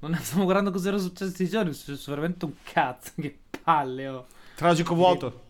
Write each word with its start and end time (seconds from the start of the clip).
Non 0.00 0.14
stiamo 0.16 0.44
guardando 0.44 0.70
cosa 0.70 0.88
era 0.88 0.98
successo 0.98 1.26
questi 1.26 1.48
giorni. 1.48 1.70
È 1.70 1.74
successo 1.74 2.10
veramente 2.10 2.46
un 2.46 2.54
cazzo. 2.62 3.12
Che 3.16 3.38
palle, 3.62 4.08
oh. 4.08 4.26
Tragico 4.54 4.94
vuoto. 4.94 5.48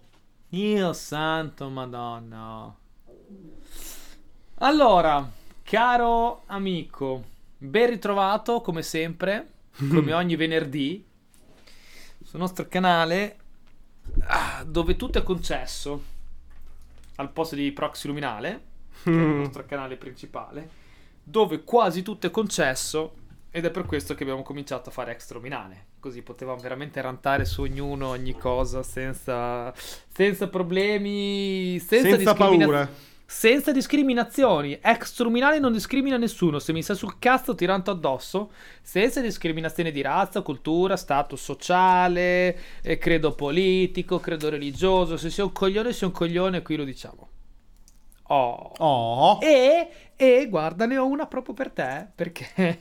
Dio 0.49 0.93
santo, 0.93 1.69
madonna. 1.69 2.75
Allora, 4.63 5.31
caro 5.63 6.43
amico, 6.47 7.25
ben 7.57 7.91
ritrovato 7.91 8.61
come 8.61 8.83
sempre, 8.83 9.49
come 9.89 10.13
ogni 10.13 10.35
venerdì, 10.35 11.05
sul 12.23 12.41
nostro 12.41 12.67
canale 12.69 13.39
ah, 14.25 14.65
dove 14.67 14.97
tutto 14.97 15.19
è 15.19 15.23
concesso 15.23 16.03
al 17.17 17.31
posto 17.31 17.55
di 17.55 17.71
Proxy 17.71 18.09
Luminale, 18.09 18.63
che 19.05 19.11
è 19.11 19.15
il 19.15 19.19
nostro 19.47 19.65
canale 19.65 19.97
principale, 19.97 20.69
dove 21.23 21.63
quasi 21.63 22.03
tutto 22.03 22.27
è 22.27 22.31
concesso 22.31 23.15
ed 23.51 23.65
è 23.65 23.71
per 23.71 23.85
questo 23.85 24.15
che 24.15 24.23
abbiamo 24.23 24.43
cominciato 24.43 24.91
a 24.91 24.93
fare 24.93 25.13
extra 25.13 25.37
luminale. 25.37 25.87
Così 25.99 26.23
potevamo 26.23 26.61
veramente 26.61 27.01
rantare 27.01 27.45
su 27.45 27.63
ognuno, 27.63 28.09
ogni 28.09 28.37
cosa, 28.37 28.83
senza, 28.83 29.73
senza 29.75 30.49
problemi, 30.49 31.79
senza, 31.79 32.11
Senza 32.11 32.33
discrimina- 32.33 32.65
paura. 32.65 32.89
Senza 33.27 33.71
discriminazioni. 33.71 34.77
Extra 34.83 35.23
luminale 35.25 35.61
non 35.61 35.71
discrimina 35.73 36.17
nessuno. 36.17 36.59
Se 36.59 36.73
mi 36.73 36.83
sta 36.83 36.95
sul 36.95 37.21
cazzo 37.21 37.55
ti 37.55 37.65
ranto 37.65 37.93
addosso. 37.93 38.51
Senza 38.83 39.21
discriminazione 39.21 39.93
di 39.93 40.01
razza, 40.01 40.43
cultura, 40.43 40.97
status 40.97 41.41
sociale, 41.41 42.59
eh, 42.83 42.99
credo 42.99 43.33
politico, 43.37 44.19
credo 44.19 44.49
religioso. 44.49 45.17
Se 45.17 45.31
sei 45.31 45.45
un 45.45 45.53
coglione, 45.53 45.93
sei 45.93 46.09
un 46.09 46.15
coglione, 46.15 46.63
qui 46.63 46.75
lo 46.75 46.83
diciamo. 46.83 47.29
Oh. 48.33 48.73
Oh. 48.79 49.39
E, 49.43 49.91
e 50.15 50.47
guarda, 50.49 50.87
ne 50.87 50.97
ho 50.99 51.07
una 51.07 51.27
proprio 51.27 51.53
per 51.53 51.71
te, 51.71 52.07
perché 52.15 52.81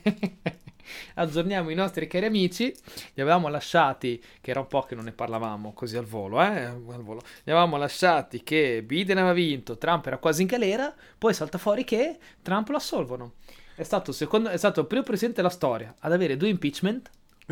aggiorniamo 1.14 1.70
i 1.70 1.74
nostri 1.74 2.06
cari 2.06 2.26
amici. 2.26 2.72
Li 3.14 3.20
avevamo 3.20 3.48
lasciati, 3.48 4.22
che 4.40 4.50
era 4.50 4.60
un 4.60 4.68
po' 4.68 4.82
che 4.82 4.94
non 4.94 5.04
ne 5.04 5.12
parlavamo 5.12 5.72
così 5.72 5.96
al 5.96 6.04
volo, 6.04 6.40
eh? 6.40 6.64
Al 6.64 7.02
volo. 7.02 7.20
Li 7.42 7.50
avevamo 7.50 7.76
lasciati 7.76 8.44
che 8.44 8.84
Biden 8.84 9.18
aveva 9.18 9.32
vinto, 9.32 9.76
Trump 9.76 10.06
era 10.06 10.18
quasi 10.18 10.42
in 10.42 10.48
galera, 10.48 10.94
poi 11.18 11.34
salta 11.34 11.58
fuori 11.58 11.82
che 11.82 12.18
Trump 12.42 12.68
lo 12.68 12.76
assolvono. 12.76 13.32
È 13.74 13.82
stato, 13.82 14.10
il 14.10 14.16
secondo, 14.16 14.50
è 14.50 14.56
stato 14.56 14.80
il 14.80 14.86
primo 14.86 15.02
presidente 15.02 15.40
della 15.40 15.52
storia 15.52 15.92
ad 15.98 16.12
avere 16.12 16.36
due 16.36 16.48
impeachment 16.48 17.10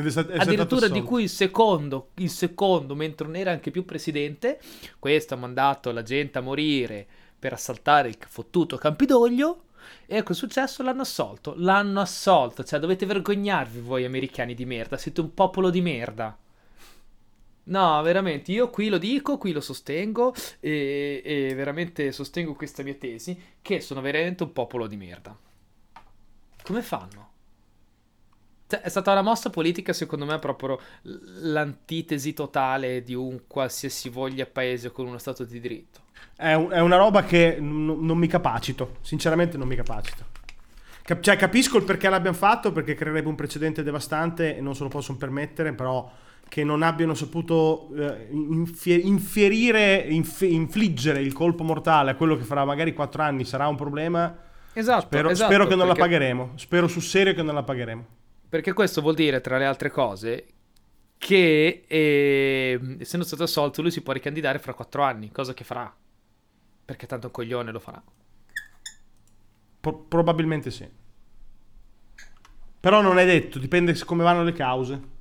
stato 0.08 0.33
addirittura 0.33 0.86
di 0.86 1.02
cui 1.02 1.24
il 1.24 1.28
secondo, 1.28 2.10
il 2.16 2.30
secondo, 2.30 2.94
mentre 2.94 3.27
non 3.27 3.34
era 3.34 3.50
anche 3.50 3.72
più 3.72 3.84
presidente, 3.84 4.60
questo 5.00 5.34
ha 5.34 5.36
mandato 5.36 5.90
la 5.90 6.02
gente 6.02 6.38
a 6.38 6.40
morire 6.40 7.06
per 7.39 7.53
assaltare 7.53 8.08
il 8.08 8.17
fottuto 8.27 8.77
Campidoglio. 8.77 9.64
E 10.06 10.17
ecco, 10.19 10.33
è 10.33 10.34
successo, 10.34 10.83
l'hanno 10.83 11.03
assolto. 11.03 11.55
L'hanno 11.56 12.00
assolto. 12.00 12.64
Cioè, 12.64 12.78
dovete 12.78 13.06
vergognarvi 13.06 13.80
voi 13.80 14.05
americani 14.05 14.55
di 14.55 14.64
merda. 14.64 14.97
Siete 14.97 15.20
un 15.20 15.34
popolo 15.34 15.70
di 15.70 15.80
merda. 15.80 16.36
No, 17.64 18.00
veramente, 18.00 18.50
io 18.50 18.70
qui 18.70 18.89
lo 18.89 18.97
dico, 18.97 19.36
qui 19.36 19.53
lo 19.53 19.61
sostengo 19.61 20.34
e, 20.58 21.20
e 21.22 21.55
veramente 21.55 22.12
sostengo 22.12 22.55
questa 22.55 22.83
mia 22.83 22.95
tesi, 22.95 23.39
che 23.61 23.80
sono 23.80 24.00
veramente 24.00 24.42
un 24.42 24.52
popolo 24.52 24.86
di 24.86 24.97
merda. 24.97 25.36
Come 26.62 26.83
fanno? 26.83 27.27
Cioè, 28.69 28.80
è 28.83 28.88
stata 28.91 29.12
una 29.12 29.22
mossa 29.22 29.48
politica, 29.50 29.92
secondo 29.92 30.27
me, 30.27 30.38
proprio 30.38 30.78
l'antitesi 31.02 32.33
totale 32.34 33.02
di 33.02 33.14
un 33.14 33.41
qualsiasi 33.47 34.08
voglia 34.08 34.47
paese 34.47 34.91
con 34.92 35.06
uno 35.06 35.19
stato 35.19 35.44
di 35.44 35.58
diritto. 35.61 36.00
È, 36.36 36.52
un- 36.52 36.70
è 36.70 36.80
una 36.80 36.96
roba 36.96 37.24
che 37.24 37.56
n- 37.58 37.98
non 38.05 38.19
mi 38.19 38.27
capacito. 38.27 38.96
Sinceramente, 39.00 39.56
non 39.56 39.66
mi 39.69 39.74
capacito. 39.77 40.24
Cap- 41.02 41.20
cioè, 41.20 41.36
capisco 41.36 41.78
il 41.78 41.84
perché 41.84 42.08
l'abbiamo 42.08 42.36
fatto, 42.36 42.70
perché 42.70 42.94
creerebbe 42.94 43.28
un 43.28 43.34
precedente 43.34 43.83
devastante 43.83 44.56
e 44.56 44.61
non 44.61 44.74
se 44.74 44.83
lo 44.83 44.89
possono 44.91 45.16
permettere, 45.16 45.72
però 45.72 46.11
che 46.48 46.64
non 46.64 46.83
abbiano 46.83 47.14
saputo 47.14 47.89
eh, 47.96 48.28
infie- 48.30 48.96
infierire, 48.96 49.96
inf- 49.96 50.42
infliggere 50.42 51.20
il 51.20 51.33
colpo 51.33 51.62
mortale 51.64 52.11
a 52.11 52.14
quello 52.14 52.36
che 52.36 52.42
farà 52.45 52.64
magari 52.64 52.92
4 52.92 53.23
anni 53.23 53.45
sarà 53.45 53.67
un 53.68 53.77
problema. 53.77 54.36
Esatto, 54.74 55.06
Spero, 55.06 55.30
esatto, 55.30 55.50
spero 55.52 55.67
che 55.67 55.74
non 55.74 55.86
perché- 55.86 56.00
la 56.02 56.06
pagheremo. 56.06 56.52
Spero 56.56 56.86
sul 56.89 57.02
serio 57.02 57.33
che 57.35 57.42
non 57.42 57.55
la 57.55 57.62
pagheremo. 57.62 58.06
Perché 58.48 58.73
questo 58.73 59.01
vuol 59.01 59.14
dire, 59.14 59.41
tra 59.41 59.59
le 59.59 59.67
altre 59.67 59.91
cose, 59.91 60.47
che 61.19 61.85
eh, 61.86 62.97
essendo 62.98 63.27
stato 63.27 63.42
assolto 63.42 63.83
lui 63.83 63.91
si 63.91 64.01
può 64.01 64.13
ricandidare 64.13 64.59
fra 64.59 64.73
quattro 64.73 65.03
anni, 65.03 65.31
cosa 65.31 65.53
che 65.53 65.64
farà. 65.64 65.95
Perché 66.85 67.07
tanto 67.07 67.27
un 67.27 67.33
coglione 67.33 67.73
lo 67.73 67.81
farà. 67.81 68.03
Pro- 69.81 70.05
probabilmente 70.09 70.70
sì. 70.70 70.89
Però 72.81 73.01
non 73.03 73.19
è 73.19 73.27
detto, 73.27 73.59
dipende 73.59 73.95
come 74.05 74.23
vanno 74.23 74.45
le 74.45 74.53
cause. 74.53 75.17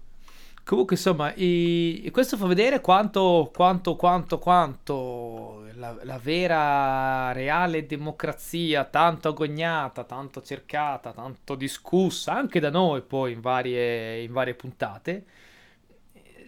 Comunque, 0.63 0.95
insomma, 0.95 1.33
i- 1.35 2.09
questo 2.13 2.37
fa 2.37 2.45
vedere 2.45 2.79
quanto, 2.81 3.51
quanto, 3.53 3.95
quanto, 3.95 4.39
quanto 4.39 5.66
la, 5.77 5.97
la 6.03 6.17
vera, 6.17 7.31
reale 7.31 7.85
democrazia, 7.85 8.83
tanto 8.85 9.29
agognata, 9.29 10.03
tanto 10.03 10.41
cercata, 10.41 11.13
tanto 11.13 11.55
discussa, 11.55 12.33
anche 12.33 12.59
da 12.59 12.69
noi 12.69 13.01
poi 13.01 13.33
in 13.33 13.41
varie, 13.41 14.21
in 14.21 14.31
varie 14.31 14.55
puntate, 14.55 15.25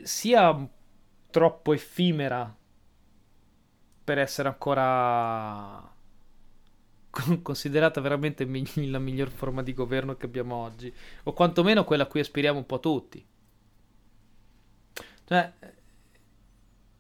sia 0.04 0.68
troppo 1.30 1.74
effimera 1.74 2.56
per 4.04 4.18
essere 4.18 4.48
ancora 4.48 5.94
con- 7.12 7.42
considerata 7.42 8.02
veramente 8.02 8.46
la 8.88 9.00
miglior 9.00 9.30
forma 9.30 9.62
di 9.62 9.74
governo 9.74 10.16
che 10.18 10.26
abbiamo 10.26 10.56
oggi, 10.56 10.94
o 11.24 11.34
quantomeno 11.34 11.84
quella 11.84 12.04
a 12.04 12.08
cui 12.08 12.20
aspiriamo 12.20 12.58
un 12.58 12.66
po' 12.66 12.80
tutti. 12.80 13.26
Cioè, 15.26 15.54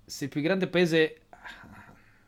se 0.06 0.24
il 0.26 0.30
più 0.30 0.42
grande 0.42 0.68
paese 0.68 1.22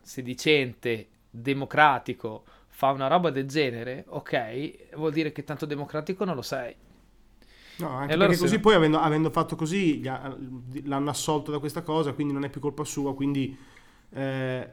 sedicente, 0.01 1.07
democratico, 1.29 2.43
fa 2.67 2.91
una 2.91 3.07
roba 3.07 3.29
del 3.29 3.47
genere, 3.47 4.05
ok, 4.07 4.95
vuol 4.95 5.11
dire 5.11 5.31
che 5.31 5.43
tanto 5.43 5.65
democratico 5.65 6.25
non 6.25 6.35
lo 6.35 6.41
sei. 6.41 6.75
No, 7.77 7.89
anche 7.89 8.13
allora 8.13 8.27
perché 8.29 8.41
così 8.43 8.55
no- 8.55 8.61
poi 8.61 8.75
avendo, 8.75 8.99
avendo 8.99 9.29
fatto 9.31 9.55
così 9.55 10.01
l'hanno 10.03 11.09
assolto 11.09 11.51
da 11.51 11.59
questa 11.59 11.81
cosa, 11.81 12.13
quindi 12.13 12.33
non 12.33 12.43
è 12.43 12.49
più 12.49 12.61
colpa 12.61 12.83
sua, 12.83 13.15
quindi 13.15 13.57
eh, 14.13 14.69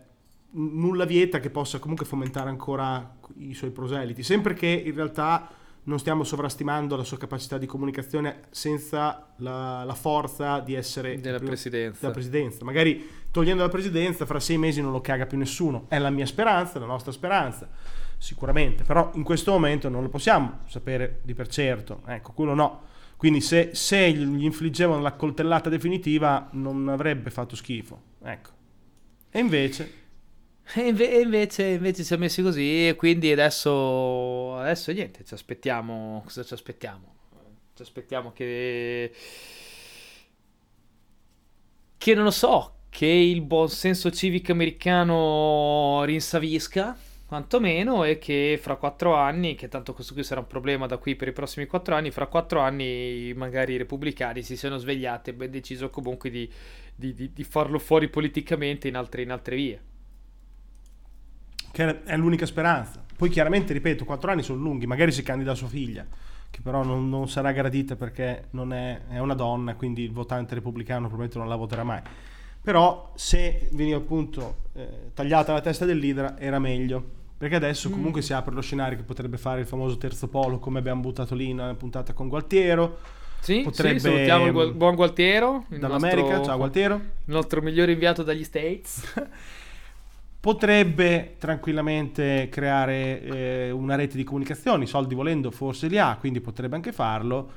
nulla 0.50 1.04
vieta 1.04 1.40
che 1.40 1.50
possa 1.50 1.78
comunque 1.78 2.04
fomentare 2.06 2.48
ancora 2.50 3.16
i 3.38 3.54
suoi 3.54 3.70
proseliti, 3.70 4.22
sempre 4.22 4.54
che 4.54 4.66
in 4.66 4.94
realtà 4.94 5.48
non 5.88 5.98
stiamo 5.98 6.22
sovrastimando 6.22 6.96
la 6.96 7.02
sua 7.02 7.16
capacità 7.16 7.56
di 7.56 7.64
comunicazione 7.64 8.42
senza 8.50 9.32
la, 9.36 9.84
la 9.84 9.94
forza 9.94 10.60
di 10.60 10.74
essere 10.74 11.18
Della 11.18 11.36
primo- 11.36 11.52
presidenza. 11.52 12.00
della 12.00 12.12
presidenza. 12.12 12.64
Magari 12.64 13.08
togliendo 13.30 13.62
la 13.62 13.70
presidenza, 13.70 14.26
fra 14.26 14.38
sei 14.38 14.58
mesi 14.58 14.82
non 14.82 14.92
lo 14.92 15.00
caga 15.00 15.24
più 15.24 15.38
nessuno. 15.38 15.86
È 15.88 15.98
la 15.98 16.10
mia 16.10 16.26
speranza, 16.26 16.78
la 16.78 16.84
nostra 16.84 17.10
speranza, 17.10 17.68
sicuramente. 18.18 18.84
Però 18.84 19.10
in 19.14 19.22
questo 19.22 19.50
momento 19.50 19.88
non 19.88 20.02
lo 20.02 20.10
possiamo 20.10 20.58
sapere 20.66 21.20
di 21.22 21.32
per 21.32 21.48
certo. 21.48 22.02
Ecco, 22.06 22.32
quello 22.32 22.52
no. 22.54 22.82
Quindi 23.16 23.40
se, 23.40 23.70
se 23.72 24.12
gli 24.12 24.44
infliggevano 24.44 25.00
la 25.00 25.12
coltellata 25.12 25.70
definitiva 25.70 26.48
non 26.52 26.88
avrebbe 26.88 27.30
fatto 27.30 27.56
schifo. 27.56 28.00
Ecco. 28.22 28.50
E 29.30 29.38
invece... 29.38 29.92
E 30.74 30.86
inve- 30.88 31.10
e 31.10 31.20
invece, 31.22 31.64
invece 31.66 32.04
si 32.04 32.12
è 32.12 32.18
messi 32.18 32.42
così 32.42 32.88
e 32.88 32.94
quindi 32.94 33.32
adesso, 33.32 33.70
adesso 34.60 34.92
niente, 34.92 35.24
ci 35.24 35.34
aspettiamo, 35.34 36.22
cosa 36.24 36.44
ci 36.44 36.54
aspettiamo? 36.54 37.16
Ci 37.74 37.82
aspettiamo 37.82 38.32
che, 38.32 39.12
che 41.96 42.14
non 42.14 42.24
lo 42.24 42.30
so, 42.30 42.74
che 42.88 43.06
il 43.06 43.42
buon 43.42 43.68
senso 43.68 44.10
civico 44.10 44.52
americano 44.52 46.02
rinsavisca, 46.04 46.96
quantomeno, 47.26 48.04
e 48.04 48.18
che 48.18 48.58
fra 48.60 48.76
quattro 48.76 49.14
anni, 49.14 49.54
che 49.54 49.68
tanto 49.68 49.92
questo 49.92 50.14
qui 50.14 50.22
sarà 50.24 50.40
un 50.40 50.46
problema 50.46 50.86
da 50.86 50.96
qui 50.98 51.14
per 51.16 51.28
i 51.28 51.32
prossimi 51.32 51.66
quattro 51.66 51.94
anni, 51.94 52.10
fra 52.10 52.26
quattro 52.26 52.60
anni 52.60 53.32
magari 53.36 53.74
i 53.74 53.76
repubblicani 53.78 54.42
si 54.42 54.56
siano 54.56 54.78
svegliati 54.78 55.30
e 55.30 55.34
ben 55.34 55.50
deciso 55.50 55.90
comunque 55.90 56.30
di, 56.30 56.50
di- 56.94 57.14
di- 57.14 57.32
di 57.32 57.44
farlo 57.44 57.78
fuori 57.78 58.08
politicamente 58.08 58.88
in 58.88 58.96
altre, 58.96 59.22
in 59.22 59.30
altre 59.30 59.56
vie. 59.56 59.80
Che 61.70 62.02
è 62.04 62.16
l'unica 62.16 62.46
speranza. 62.46 63.04
Poi 63.16 63.28
chiaramente, 63.28 63.72
ripeto, 63.72 64.04
quattro 64.04 64.30
anni 64.30 64.42
sono 64.42 64.60
lunghi, 64.62 64.86
magari 64.86 65.10
si 65.12 65.22
candida 65.22 65.54
sua 65.54 65.66
figlia, 65.68 66.06
che 66.50 66.60
però 66.62 66.84
non, 66.84 67.08
non 67.08 67.28
sarà 67.28 67.50
gradita 67.52 67.96
perché 67.96 68.44
non 68.50 68.72
è, 68.72 69.00
è 69.08 69.18
una 69.18 69.34
donna, 69.34 69.74
quindi 69.74 70.02
il 70.04 70.12
votante 70.12 70.54
repubblicano 70.54 71.08
probabilmente 71.08 71.38
non 71.38 71.48
la 71.48 71.56
voterà 71.56 71.82
mai. 71.84 72.00
Però 72.62 73.12
se 73.16 73.68
veniva 73.72 73.96
appunto 73.98 74.64
eh, 74.74 75.10
tagliata 75.14 75.52
la 75.52 75.60
testa 75.60 75.84
del 75.84 75.98
leader 75.98 76.36
era 76.38 76.58
meglio. 76.58 77.16
Perché 77.38 77.54
adesso 77.54 77.88
comunque 77.88 78.20
si 78.20 78.32
apre 78.32 78.52
lo 78.52 78.60
scenario 78.60 78.96
che 78.96 79.04
potrebbe 79.04 79.36
fare 79.38 79.60
il 79.60 79.66
famoso 79.66 79.96
terzo 79.96 80.26
polo, 80.26 80.58
come 80.58 80.80
abbiamo 80.80 81.00
buttato 81.00 81.36
lì 81.36 81.52
nella 81.54 81.74
puntata 81.74 82.12
con 82.12 82.26
Gualtiero, 82.28 82.98
Sì, 83.40 83.60
Potrebbe- 83.62 84.00
sì, 84.00 84.08
salutiamo 84.08 84.50
Gual- 84.50 84.74
buon 84.74 84.96
Gualtiero, 84.96 85.64
dall'America. 85.68 86.26
nostro, 86.28 86.44
Ciao 86.44 86.56
Gualtiero. 86.56 86.94
il 86.96 87.32
nostro 87.32 87.62
migliore 87.62 87.92
inviato 87.92 88.24
dagli 88.24 88.42
States. 88.42 89.02
Potrebbe 90.40 91.34
tranquillamente 91.38 92.48
creare 92.50 93.22
eh, 93.22 93.70
una 93.70 93.96
rete 93.96 94.16
di 94.16 94.24
comunicazioni, 94.24 94.86
soldi 94.86 95.14
volendo 95.14 95.50
forse 95.50 95.88
li 95.88 95.98
ha, 95.98 96.16
quindi 96.18 96.40
potrebbe 96.40 96.76
anche 96.76 96.92
farlo. 96.92 97.50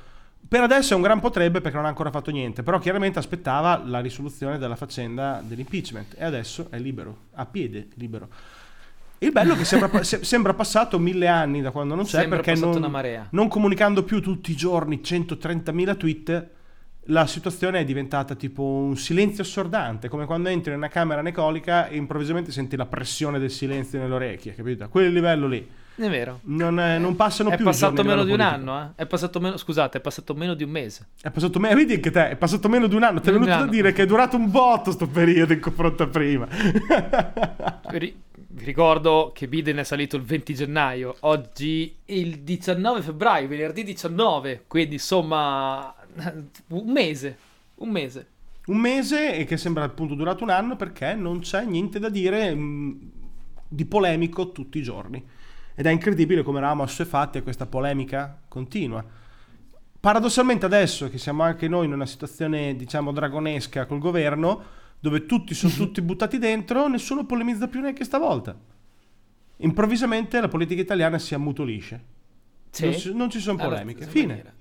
Per 0.46 0.60
adesso 0.60 0.92
è 0.92 0.96
un 0.96 1.02
gran 1.02 1.20
potrebbe 1.20 1.60
perché 1.60 1.76
non 1.76 1.86
ha 1.86 1.88
ancora 1.88 2.10
fatto 2.10 2.30
niente, 2.30 2.62
però 2.62 2.78
chiaramente 2.78 3.18
aspettava 3.18 3.80
la 3.84 4.00
risoluzione 4.00 4.58
della 4.58 4.74
faccenda 4.74 5.40
dell'impeachment 5.42 6.16
e 6.18 6.24
adesso 6.24 6.66
è 6.70 6.78
libero, 6.78 7.16
a 7.34 7.46
piede 7.46 7.88
libero. 7.94 8.28
Il 9.18 9.30
bello 9.30 9.54
è 9.54 9.56
che 9.56 9.64
sembra, 9.64 10.02
se- 10.02 10.24
sembra 10.24 10.52
passato 10.52 10.98
mille 10.98 11.28
anni 11.28 11.60
da 11.60 11.70
quando 11.70 11.94
non 11.94 12.04
c'è 12.04 12.20
Sembra 12.20 12.40
perché 12.40 12.60
non, 12.60 13.28
non 13.30 13.48
comunicando 13.48 14.02
più 14.02 14.20
tutti 14.20 14.50
i 14.50 14.56
giorni 14.56 15.00
130.000 15.02 15.96
tweet, 15.96 16.48
la 17.06 17.26
situazione 17.26 17.80
è 17.80 17.84
diventata 17.84 18.34
tipo 18.34 18.62
un 18.62 18.96
silenzio 18.96 19.42
assordante, 19.42 20.08
come 20.08 20.24
quando 20.24 20.48
entri 20.48 20.70
in 20.70 20.76
una 20.76 20.88
camera 20.88 21.20
necolica 21.20 21.88
e 21.88 21.96
improvvisamente 21.96 22.52
senti 22.52 22.76
la 22.76 22.86
pressione 22.86 23.38
del 23.38 23.50
silenzio 23.50 23.98
nelle 23.98 24.14
orecchie, 24.14 24.54
capito? 24.54 24.84
A 24.84 24.88
quel 24.88 25.12
livello 25.12 25.46
lì. 25.48 25.68
È 25.94 26.08
vero. 26.08 26.40
Non, 26.44 26.78
eh, 26.80 26.98
non 26.98 27.16
passano 27.16 27.50
È 27.50 27.56
più 27.56 27.64
i 27.64 27.68
passato 27.68 28.02
meno 28.02 28.24
di 28.24 28.30
un 28.30 28.36
politica. 28.38 28.54
anno, 28.54 28.80
eh? 28.96 29.02
È 29.02 29.06
passato 29.06 29.40
meno, 29.40 29.56
scusate, 29.56 29.98
è 29.98 30.00
passato 30.00 30.34
meno 30.34 30.54
di 30.54 30.64
un 30.64 30.70
mese. 30.70 31.08
È 31.20 31.30
passato 31.30 31.58
meno, 31.58 31.74
vedi 31.74 31.94
anche 31.94 32.10
te, 32.10 32.30
è 32.30 32.36
passato 32.36 32.68
meno 32.68 32.86
di 32.86 32.94
un 32.94 33.02
anno. 33.02 33.20
Ti 33.20 33.28
è 33.28 33.32
venuto 33.32 33.50
da 33.50 33.66
dire 33.66 33.92
che 33.92 34.02
è 34.02 34.06
durato 34.06 34.36
un 34.36 34.50
botto 34.50 34.90
sto 34.90 35.06
periodo 35.06 35.52
in 35.52 35.60
confronto 35.60 36.04
a 36.04 36.06
prima. 36.06 36.46
Ri- 37.90 38.16
vi 38.54 38.64
ricordo 38.64 39.32
che 39.34 39.48
Biden 39.48 39.78
è 39.78 39.82
salito 39.82 40.16
il 40.16 40.22
20 40.22 40.54
gennaio, 40.54 41.16
oggi 41.20 41.94
il 42.06 42.40
19 42.40 43.00
febbraio, 43.02 43.48
venerdì 43.48 43.82
19, 43.82 44.64
quindi 44.66 44.94
insomma 44.94 45.94
un 46.68 46.90
mese, 46.92 47.38
un 47.76 47.90
mese. 47.90 48.26
un 48.66 48.76
mese 48.78 49.34
e 49.36 49.44
che 49.44 49.56
sembra 49.56 49.84
appunto 49.84 50.14
durato 50.14 50.44
un 50.44 50.50
anno 50.50 50.76
perché 50.76 51.14
non 51.14 51.40
c'è 51.40 51.64
niente 51.64 51.98
da 51.98 52.08
dire 52.08 52.54
mh, 52.54 53.10
di 53.68 53.84
polemico 53.84 54.52
tutti 54.52 54.78
i 54.78 54.82
giorni. 54.82 55.24
Ed 55.74 55.86
è 55.86 55.90
incredibile 55.90 56.42
come 56.42 56.58
eravamo 56.58 56.82
assuefatti 56.82 57.38
a 57.38 57.42
questa 57.42 57.66
polemica 57.66 58.38
continua. 58.48 59.04
Paradossalmente 60.00 60.66
adesso 60.66 61.08
che 61.08 61.18
siamo 61.18 61.42
anche 61.44 61.68
noi 61.68 61.86
in 61.86 61.92
una 61.92 62.06
situazione 62.06 62.76
diciamo 62.76 63.12
dragonesca 63.12 63.86
col 63.86 63.98
governo, 63.98 64.62
dove 65.00 65.26
tutti 65.26 65.54
sono 65.54 65.72
tutti 65.74 66.02
buttati 66.02 66.38
dentro, 66.38 66.88
nessuno 66.88 67.24
polemizza 67.24 67.68
più 67.68 67.80
neanche 67.80 68.04
stavolta. 68.04 68.56
Improvvisamente 69.58 70.40
la 70.40 70.48
politica 70.48 70.80
italiana 70.80 71.18
si 71.18 71.34
ammutolisce. 71.34 72.04
Sì. 72.70 72.84
Non, 72.84 72.94
ci- 72.94 73.14
non 73.14 73.30
ci 73.30 73.40
sono 73.40 73.58
polemiche. 73.58 74.06
Fine. 74.06 74.26
maniera. 74.26 74.52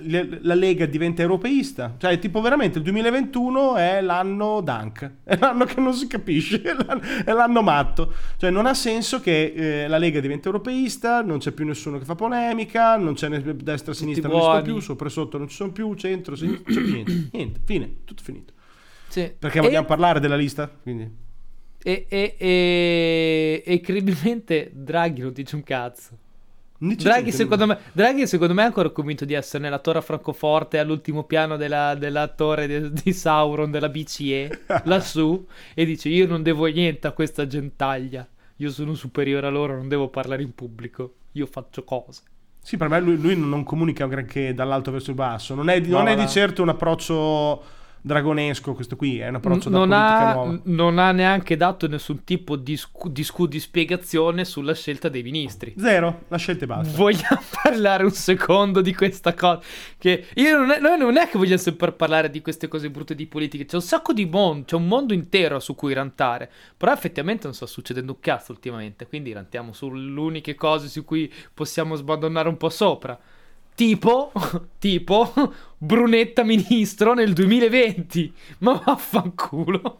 La 0.00 0.54
Lega 0.54 0.84
diventa 0.84 1.22
europeista, 1.22 1.94
cioè 1.96 2.18
tipo 2.18 2.42
veramente 2.42 2.76
il 2.76 2.84
2021 2.84 3.76
è 3.76 4.02
l'anno 4.02 4.60
Dunk, 4.60 5.12
è 5.24 5.38
l'anno 5.38 5.64
che 5.64 5.80
non 5.80 5.94
si 5.94 6.06
capisce, 6.06 6.60
è 6.62 6.74
l'anno, 6.74 7.00
è 7.24 7.32
l'anno 7.32 7.62
matto, 7.62 8.12
cioè 8.36 8.50
non 8.50 8.66
ha 8.66 8.74
senso 8.74 9.20
che 9.20 9.54
eh, 9.84 9.88
la 9.88 9.96
Lega 9.96 10.20
diventa 10.20 10.48
europeista, 10.48 11.22
non 11.22 11.38
c'è 11.38 11.52
più 11.52 11.64
nessuno 11.64 11.98
che 11.98 12.04
fa 12.04 12.14
polemica, 12.14 12.98
non 12.98 13.14
c'è 13.14 13.30
destra, 13.30 13.94
sinistra, 13.94 14.28
non 14.28 14.38
ci 14.38 14.44
sono 14.44 14.62
più, 14.62 14.78
sopra 14.80 15.06
e 15.08 15.10
sotto 15.10 15.38
non 15.38 15.48
ci 15.48 15.56
sono 15.56 15.72
più, 15.72 15.94
centro, 15.94 16.36
sinistra, 16.36 16.70
c'è 16.70 16.80
più 16.82 16.92
niente, 16.92 17.28
niente, 17.32 17.60
fine, 17.64 17.94
tutto 18.04 18.22
finito. 18.22 18.52
Sì. 19.08 19.32
Perché 19.38 19.58
E- 19.58 19.62
vogliamo 19.62 19.86
parlare 19.86 20.20
della 20.20 20.36
lista? 20.36 20.68
Quindi. 20.68 21.10
E, 21.82 22.06
e, 22.08 22.36
e, 22.36 23.62
e 23.64 23.72
incredibilmente 23.72 24.70
Draghi 24.74 25.22
non 25.22 25.32
dice 25.32 25.56
un 25.56 25.62
cazzo. 25.62 26.18
Draghi 26.80 27.32
secondo, 27.32 27.66
me, 27.66 27.78
Draghi 27.92 28.26
secondo 28.26 28.54
me 28.54 28.62
è 28.62 28.66
ancora 28.66 28.90
convinto 28.90 29.24
di 29.24 29.34
essere 29.34 29.62
nella 29.64 29.80
torre 29.80 29.98
a 29.98 30.00
Francoforte 30.00 30.78
all'ultimo 30.78 31.24
piano 31.24 31.56
della, 31.56 31.96
della 31.96 32.28
torre 32.28 32.66
di, 32.68 32.92
di 33.02 33.12
Sauron 33.12 33.70
della 33.72 33.88
BCE 33.88 34.62
lassù 34.84 35.44
e 35.74 35.84
dice 35.84 36.08
io 36.08 36.26
non 36.28 36.42
devo 36.42 36.66
niente 36.66 37.08
a 37.08 37.12
questa 37.12 37.46
gentaglia 37.48 38.26
io 38.56 38.70
sono 38.70 38.94
superiore 38.94 39.48
a 39.48 39.50
loro 39.50 39.74
non 39.74 39.88
devo 39.88 40.08
parlare 40.08 40.42
in 40.42 40.54
pubblico 40.54 41.14
io 41.32 41.46
faccio 41.46 41.82
cose 41.82 42.22
Sì, 42.62 42.76
per 42.76 42.88
me 42.88 43.00
lui, 43.00 43.16
lui 43.18 43.36
non 43.36 43.64
comunica 43.64 44.06
granché 44.06 44.52
dall'alto 44.52 44.90
verso 44.90 45.10
il 45.10 45.16
basso. 45.16 45.54
Non 45.54 45.68
è, 45.70 45.80
No, 45.80 45.98
non 45.98 46.08
è 46.08 46.14
no. 46.14 46.22
di 46.22 46.28
certo 46.28 46.62
un 46.62 46.68
approccio 46.68 47.62
dragonesco 48.00 48.74
questo 48.74 48.96
qui, 48.96 49.18
è 49.18 49.28
un 49.28 49.36
approccio 49.36 49.70
da 49.70 49.78
non, 49.78 49.88
politica 49.88 50.28
ha, 50.28 50.34
nuova. 50.34 50.60
non 50.64 50.98
ha 50.98 51.12
neanche 51.12 51.56
dato 51.56 51.88
nessun 51.88 52.24
tipo 52.24 52.56
di, 52.56 52.76
scu- 52.76 53.10
di, 53.10 53.24
scu- 53.24 53.48
di 53.48 53.60
spiegazione 53.60 54.44
sulla 54.44 54.74
scelta 54.74 55.08
dei 55.08 55.22
ministri 55.22 55.74
Zero, 55.76 56.24
la 56.28 56.36
scelta 56.36 56.64
e 56.64 56.66
basta. 56.66 56.96
Vogliamo 56.96 57.40
parlare 57.62 58.04
un 58.04 58.10
secondo 58.10 58.80
di 58.80 58.94
questa 58.94 59.34
cosa? 59.34 59.60
Che 59.96 60.26
io 60.34 60.58
non 60.58 60.70
è, 60.70 60.80
noi 60.80 60.98
non 60.98 61.16
è 61.16 61.28
che 61.28 61.38
vogliamo 61.38 61.58
sempre 61.58 61.92
parlare 61.92 62.30
di 62.30 62.40
queste 62.40 62.68
cose 62.68 62.90
brutte 62.90 63.14
di 63.14 63.26
politica. 63.26 63.64
C'è 63.64 63.76
un 63.76 63.82
sacco 63.82 64.12
di 64.12 64.26
mondo, 64.26 64.64
c'è 64.64 64.76
un 64.76 64.86
mondo 64.86 65.12
intero 65.12 65.60
su 65.60 65.74
cui 65.74 65.92
rantare. 65.92 66.50
Però 66.76 66.92
effettivamente 66.92 67.44
non 67.44 67.54
sta 67.54 67.66
succedendo 67.66 68.12
un 68.12 68.20
cazzo 68.20 68.52
ultimamente. 68.52 69.06
Quindi 69.06 69.32
rantiamo 69.32 69.72
sulle 69.72 70.18
uniche 70.18 70.54
cose 70.54 70.88
su 70.88 71.04
cui 71.04 71.32
possiamo 71.54 71.94
sbandonare 71.94 72.48
un 72.48 72.56
po' 72.56 72.70
sopra. 72.70 73.18
Tipo, 73.78 74.32
tipo, 74.80 75.32
Brunetta 75.78 76.42
ministro 76.42 77.14
nel 77.14 77.32
2020. 77.32 78.32
Ma 78.58 78.72
vaffanculo. 78.84 79.98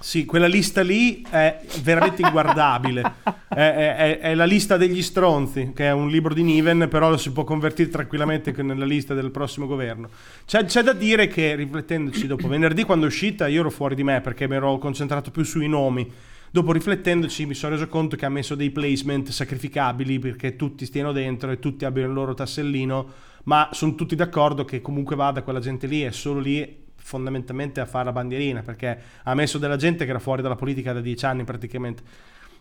Sì, 0.00 0.24
quella 0.24 0.48
lista 0.48 0.82
lì 0.82 1.24
è 1.30 1.60
veramente 1.82 2.22
inguardabile. 2.22 3.02
è, 3.48 3.54
è- 3.54 4.18
è- 4.18 4.34
la 4.34 4.44
lista 4.44 4.76
degli 4.76 5.00
stronzi, 5.00 5.70
che 5.76 5.84
è 5.84 5.92
un 5.92 6.08
libro 6.10 6.34
di 6.34 6.42
Niven, 6.42 6.88
però 6.90 7.08
lo 7.08 7.16
si 7.16 7.30
può 7.30 7.44
convertire 7.44 7.88
tranquillamente 7.88 8.52
nella 8.60 8.84
lista 8.84 9.14
del 9.14 9.30
prossimo 9.30 9.66
governo. 9.68 10.08
C'è, 10.44 10.64
c'è 10.64 10.82
da 10.82 10.92
dire 10.92 11.28
che, 11.28 11.54
riflettendoci 11.54 12.26
dopo 12.26 12.48
venerdì, 12.48 12.82
quando 12.82 13.04
è 13.04 13.08
uscita, 13.08 13.46
io 13.46 13.60
ero 13.60 13.70
fuori 13.70 13.94
di 13.94 14.02
me 14.02 14.20
perché 14.20 14.48
mi 14.48 14.56
ero 14.56 14.76
concentrato 14.78 15.30
più 15.30 15.44
sui 15.44 15.68
nomi. 15.68 16.10
Dopo 16.56 16.72
riflettendoci 16.72 17.44
mi 17.44 17.52
sono 17.52 17.74
reso 17.74 17.86
conto 17.86 18.16
che 18.16 18.24
ha 18.24 18.30
messo 18.30 18.54
dei 18.54 18.70
placement 18.70 19.28
sacrificabili 19.28 20.18
perché 20.18 20.56
tutti 20.56 20.86
stiano 20.86 21.12
dentro 21.12 21.50
e 21.50 21.58
tutti 21.58 21.84
abbiano 21.84 22.08
il 22.08 22.14
loro 22.14 22.32
tassellino, 22.32 23.12
ma 23.42 23.68
sono 23.72 23.94
tutti 23.94 24.16
d'accordo 24.16 24.64
che 24.64 24.80
comunque 24.80 25.16
vada 25.16 25.42
quella 25.42 25.60
gente 25.60 25.86
lì, 25.86 26.00
è 26.00 26.12
solo 26.12 26.40
lì 26.40 26.84
fondamentalmente 26.94 27.80
a 27.80 27.84
fare 27.84 28.06
la 28.06 28.12
bandierina 28.12 28.62
perché 28.62 28.98
ha 29.24 29.34
messo 29.34 29.58
della 29.58 29.76
gente 29.76 30.04
che 30.06 30.10
era 30.10 30.18
fuori 30.18 30.40
dalla 30.40 30.56
politica 30.56 30.94
da 30.94 31.02
dieci 31.02 31.26
anni 31.26 31.44
praticamente, 31.44 32.02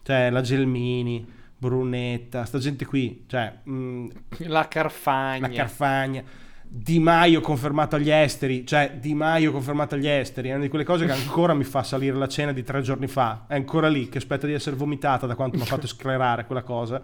cioè 0.03 0.30
la 0.30 0.41
Gelmini, 0.41 1.25
Brunetta, 1.57 2.44
sta 2.44 2.57
gente 2.57 2.86
qui, 2.86 3.24
cioè 3.27 3.59
mh, 3.63 4.07
La 4.48 4.68
Carfagna. 4.68 5.48
la 5.48 5.53
Carfagna. 5.53 6.24
Di 6.67 7.00
Maio 7.00 7.41
confermato 7.41 7.95
agli 7.95 8.09
esteri, 8.09 8.65
cioè 8.65 8.97
Di 9.00 9.13
Maio 9.13 9.51
confermato 9.51 9.95
agli 9.95 10.07
esteri, 10.07 10.50
è 10.50 10.53
una 10.53 10.63
di 10.63 10.69
quelle 10.69 10.83
cose 10.83 11.06
che 11.06 11.12
ancora 11.12 11.53
mi 11.53 11.63
fa 11.63 11.83
salire 11.83 12.15
la 12.17 12.27
cena 12.27 12.51
di 12.51 12.63
tre 12.63 12.81
giorni 12.81 13.07
fa, 13.07 13.45
è 13.47 13.56
ancora 13.56 13.88
lì 13.88 14.09
che 14.09 14.17
aspetta 14.17 14.47
di 14.47 14.53
essere 14.53 14.75
vomitata 14.75 15.25
da 15.25 15.35
quanto 15.35 15.57
mi 15.57 15.63
ha 15.63 15.65
fatto 15.65 15.88
sclerare 15.88 16.45
quella 16.45 16.63
cosa. 16.63 17.01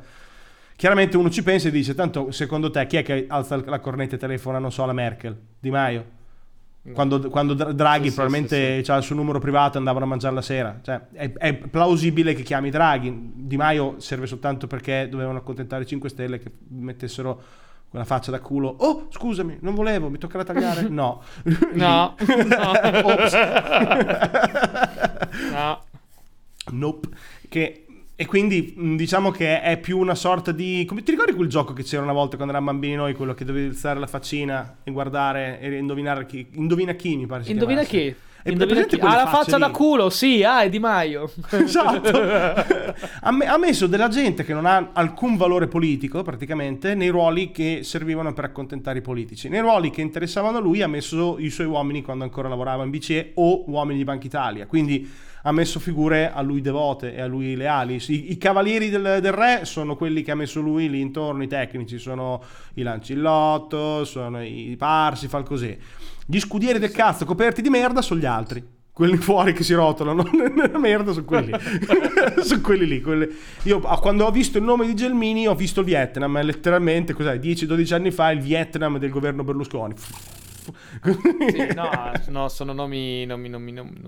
Chiaramente 0.75 1.15
uno 1.15 1.29
ci 1.29 1.43
pensa 1.43 1.67
e 1.67 1.71
dice, 1.71 1.93
tanto 1.93 2.31
secondo 2.31 2.71
te 2.71 2.87
chi 2.87 2.97
è 2.97 3.03
che 3.03 3.25
alza 3.27 3.61
la 3.63 3.79
cornetta 3.79 4.15
e 4.15 4.17
telefona, 4.17 4.57
non 4.59 4.71
so, 4.71 4.85
la 4.85 4.93
Merkel? 4.93 5.39
Di 5.59 5.69
Maio? 5.69 6.19
Quando, 6.93 7.29
quando 7.29 7.53
Dra- 7.53 7.71
Draghi 7.71 8.05
Sì, 8.05 8.09
sì, 8.09 8.15
probabilmente 8.15 8.83
sì, 8.83 8.91
ha 8.91 8.95
il 8.97 9.03
suo 9.03 9.15
numero 9.15 9.37
privato 9.37 9.75
e 9.75 9.77
andavano 9.77 10.05
a 10.05 10.07
mangiare 10.07 10.33
la 10.33 10.41
sera. 10.41 10.79
Cioè, 10.81 10.99
è, 11.13 11.31
è 11.33 11.53
plausibile 11.53 12.33
che 12.33 12.41
chiami 12.41 12.71
Draghi. 12.71 13.33
Di 13.35 13.55
Maio 13.55 13.99
serve 13.99 14.25
soltanto 14.25 14.65
perché 14.65 15.07
dovevano 15.07 15.37
accontentare 15.37 15.83
i 15.83 15.85
5 15.85 16.09
Stelle 16.09 16.39
che 16.39 16.51
mettessero 16.69 17.39
quella 17.91 18.05
faccia 18.05 18.31
da 18.31 18.39
culo. 18.39 18.73
Oh, 18.79 19.07
scusami, 19.09 19.57
non 19.59 19.75
volevo, 19.75 20.09
mi 20.09 20.17
toccherà 20.17 20.45
tagliare? 20.45 20.87
No. 20.89 21.21
No. 21.73 22.15
Ops. 23.03 23.33
No. 25.51 25.83
Nope. 26.71 27.07
Che- 27.49 27.85
e 28.15 28.25
quindi 28.27 28.75
diciamo 28.95 29.31
che 29.31 29.61
è 29.61 29.77
più 29.79 29.97
una 29.97 30.13
sorta 30.13 30.51
di... 30.51 30.85
Come, 30.87 31.01
ti 31.01 31.09
ricordi 31.11 31.33
quel 31.33 31.49
gioco 31.49 31.73
che 31.73 31.81
c'era 31.81 32.03
una 32.03 32.13
volta 32.13 32.35
quando 32.35 32.53
eravamo 32.53 32.71
bambini 32.71 32.93
noi, 32.95 33.15
quello 33.15 33.33
che 33.33 33.43
dovevi 33.43 33.69
alzare 33.69 33.99
la 33.99 34.05
faccina 34.05 34.77
e 34.83 34.91
guardare 34.91 35.59
e 35.59 35.75
indovinare 35.75 36.27
chi... 36.27 36.47
Indovina 36.53 36.93
chi 36.93 37.15
mi 37.17 37.25
pare 37.25 37.43
Indovina 37.47 37.81
chiamasse. 37.81 38.13
chi? 38.13 38.15
Indovina 38.43 38.85
Ha 38.99 39.15
la 39.15 39.27
faccia 39.27 39.57
da 39.57 39.69
culo, 39.69 40.09
sì, 40.09 40.43
ah, 40.43 40.61
è 40.63 40.69
Di 40.69 40.79
Maio. 40.79 41.31
Esatto. 41.51 42.09
ha, 43.21 43.31
me- 43.31 43.45
ha 43.45 43.57
messo 43.57 43.87
della 43.87 44.07
gente 44.07 44.43
che 44.43 44.53
non 44.53 44.65
ha 44.65 44.89
alcun 44.93 45.37
valore 45.37 45.67
politico 45.67 46.23
praticamente 46.23 46.95
nei 46.95 47.09
ruoli 47.09 47.51
che 47.51 47.81
servivano 47.83 48.33
per 48.33 48.45
accontentare 48.45 48.99
i 48.99 49.01
politici. 49.01 49.47
Nei 49.47 49.59
ruoli 49.59 49.89
che 49.89 50.01
interessavano 50.01 50.57
a 50.57 50.61
lui 50.61 50.81
ha 50.81 50.87
messo 50.87 51.37
i 51.39 51.49
suoi 51.49 51.67
uomini 51.67 52.01
quando 52.01 52.23
ancora 52.23 52.49
lavorava 52.49 52.83
in 52.83 52.89
BCE 52.89 53.31
o 53.35 53.69
uomini 53.69 53.97
di 53.97 54.03
Banca 54.03 54.25
Italia. 54.25 54.65
Quindi 54.65 55.29
ha 55.43 55.51
messo 55.51 55.79
figure 55.79 56.31
a 56.31 56.41
lui 56.41 56.61
devote 56.61 57.13
e 57.13 57.21
a 57.21 57.25
lui 57.25 57.55
leali. 57.55 58.01
I, 58.07 58.31
i 58.31 58.37
cavalieri 58.37 58.89
del, 58.89 59.19
del 59.21 59.31
re 59.31 59.65
sono 59.65 59.95
quelli 59.95 60.21
che 60.21 60.31
ha 60.31 60.35
messo 60.35 60.61
lui 60.61 60.89
lì 60.89 60.99
intorno, 60.99 61.43
i 61.43 61.47
tecnici, 61.47 61.97
sono 61.97 62.41
i 62.75 62.83
Lancillotto, 62.83 64.05
sono 64.05 64.43
i 64.43 64.75
Parsifal, 64.77 65.43
così. 65.43 65.77
Gli 66.25 66.39
scudieri 66.39 66.79
del 66.79 66.91
cazzo 66.91 67.25
coperti 67.25 67.61
di 67.61 67.69
merda 67.69 68.01
sono 68.01 68.19
gli 68.19 68.25
altri. 68.25 68.79
Quelli 68.93 69.17
fuori 69.17 69.53
che 69.53 69.63
si 69.63 69.73
rotolano 69.73 70.23
nella 70.55 70.77
merda 70.77 71.13
sono 71.13 71.25
quelli. 71.25 71.51
sono 72.43 72.61
quelli 72.61 72.85
lì. 72.85 73.01
quelli- 73.01 73.29
Io 73.63 73.79
ah, 73.79 73.99
quando 73.99 74.25
ho 74.25 74.31
visto 74.31 74.57
il 74.57 74.63
nome 74.63 74.85
di 74.85 74.93
Gelmini 74.93 75.47
ho 75.47 75.55
visto 75.55 75.79
il 75.79 75.85
Vietnam, 75.87 76.37
eh, 76.37 76.43
letteralmente, 76.43 77.13
cos'è, 77.13 77.37
10-12 77.37 77.93
anni 77.93 78.11
fa 78.11 78.29
il 78.31 78.41
Vietnam 78.41 78.97
del 78.97 79.09
governo 79.09 79.43
Berlusconi. 79.43 79.95
Sì, 79.97 81.73
no, 81.73 82.11
no, 82.27 82.47
sono 82.49 82.73
nomi, 82.73 83.25
nomi, 83.25 83.49
nomi, 83.49 83.71
nomi, 83.71 83.99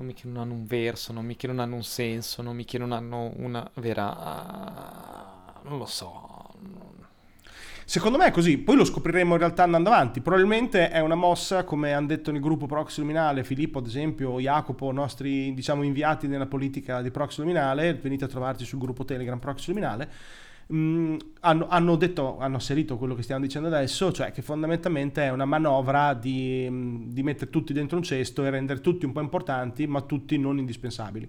nomi, 0.00 0.14
che 0.14 0.26
non 0.26 0.38
hanno 0.38 0.54
un 0.54 0.64
verso, 0.66 1.12
nomi 1.12 1.36
che 1.36 1.46
non 1.46 1.58
hanno 1.58 1.76
un 1.76 1.84
senso, 1.84 2.42
nomi 2.42 2.64
che 2.64 2.78
non 2.78 2.92
hanno 2.92 3.32
una 3.36 3.68
vera... 3.74 5.60
Non 5.62 5.78
lo 5.78 5.86
so. 5.86 6.48
Secondo 7.84 8.18
me 8.18 8.26
è 8.26 8.30
così, 8.30 8.56
poi 8.58 8.76
lo 8.76 8.84
scopriremo 8.84 9.32
in 9.32 9.38
realtà 9.38 9.64
andando 9.64 9.90
avanti. 9.90 10.20
Probabilmente 10.20 10.90
è 10.90 11.00
una 11.00 11.16
mossa, 11.16 11.64
come 11.64 11.92
hanno 11.92 12.06
detto 12.06 12.30
nel 12.30 12.40
gruppo 12.40 12.66
Prox 12.66 12.98
Luminale, 12.98 13.44
Filippo 13.44 13.78
ad 13.78 13.86
esempio, 13.86 14.38
Jacopo, 14.40 14.92
nostri 14.92 15.52
diciamo 15.54 15.82
inviati 15.82 16.28
nella 16.28 16.46
politica 16.46 17.02
di 17.02 17.10
Prox 17.10 17.38
Luminale, 17.38 17.94
venite 17.94 18.24
a 18.24 18.28
trovarci 18.28 18.64
sul 18.64 18.78
gruppo 18.78 19.04
Telegram 19.04 19.38
Prox 19.38 19.66
Luminale. 19.68 20.10
Mm, 20.72 21.16
hanno, 21.40 21.66
hanno, 21.68 21.96
detto, 21.96 22.38
hanno 22.38 22.56
asserito 22.56 22.96
quello 22.96 23.14
che 23.14 23.22
stiamo 23.22 23.42
dicendo 23.42 23.68
adesso, 23.68 24.12
cioè 24.12 24.30
che 24.30 24.40
fondamentalmente 24.40 25.22
è 25.24 25.30
una 25.30 25.44
manovra 25.44 26.14
di, 26.14 26.66
mm, 26.70 27.10
di 27.10 27.22
mettere 27.22 27.50
tutti 27.50 27.72
dentro 27.72 27.96
un 27.96 28.04
cesto 28.04 28.44
e 28.44 28.50
rendere 28.50 28.80
tutti 28.80 29.04
un 29.04 29.12
po' 29.12 29.20
importanti, 29.20 29.86
ma 29.86 30.00
tutti 30.02 30.38
non 30.38 30.58
indispensabili 30.58 31.28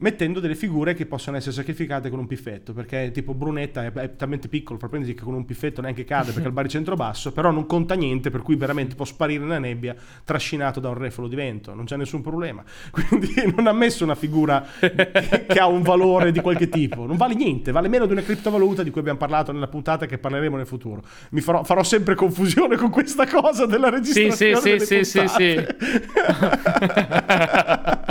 mettendo 0.00 0.38
delle 0.38 0.54
figure 0.54 0.94
che 0.94 1.06
possono 1.06 1.36
essere 1.36 1.52
sacrificate 1.52 2.08
con 2.08 2.20
un 2.20 2.26
piffetto 2.28 2.72
perché 2.72 3.10
tipo 3.12 3.34
Brunetta 3.34 3.84
è, 3.84 3.92
è 3.92 4.14
talmente 4.14 4.46
piccolo 4.46 4.78
probabilmente 4.78 5.18
che 5.18 5.24
con 5.24 5.34
un 5.34 5.44
piffetto 5.44 5.80
neanche 5.80 6.04
cade 6.04 6.30
perché 6.30 6.46
il 6.46 6.54
baricentro 6.54 6.94
basso 6.94 7.32
però 7.32 7.50
non 7.50 7.66
conta 7.66 7.94
niente 7.94 8.30
per 8.30 8.42
cui 8.42 8.54
veramente 8.54 8.94
può 8.94 9.04
sparire 9.04 9.42
nella 9.42 9.58
nebbia 9.58 9.96
trascinato 10.22 10.78
da 10.78 10.90
un 10.90 10.98
refolo 10.98 11.26
di 11.26 11.34
vento 11.34 11.74
non 11.74 11.84
c'è 11.84 11.96
nessun 11.96 12.22
problema. 12.22 12.62
Quindi 12.90 13.52
non 13.56 13.66
ha 13.66 13.72
messo 13.72 14.04
una 14.04 14.14
figura 14.14 14.64
che, 14.78 15.46
che 15.48 15.58
ha 15.58 15.66
un 15.66 15.82
valore 15.82 16.30
di 16.30 16.40
qualche 16.40 16.68
tipo 16.68 17.04
non 17.04 17.16
vale 17.16 17.34
niente 17.34 17.72
vale 17.72 17.88
meno 17.88 18.06
di 18.06 18.12
una 18.12 18.22
criptovaluta 18.22 18.84
di 18.84 18.90
cui 18.90 19.00
abbiamo 19.00 19.18
parlato 19.18 19.50
nella 19.50 19.66
puntata 19.66 20.06
che 20.06 20.18
parleremo 20.18 20.56
nel 20.56 20.66
futuro. 20.66 21.02
Mi 21.30 21.40
farò, 21.40 21.64
farò 21.64 21.82
sempre 21.82 22.14
confusione 22.14 22.76
con 22.76 22.90
questa 22.90 23.26
cosa 23.26 23.66
della 23.66 23.90
registrazione 23.90 24.78
sì 24.78 24.78
sì 24.78 25.04
sì 25.04 25.04
sì, 25.04 25.26
sì, 25.26 25.28
sì. 25.28 25.66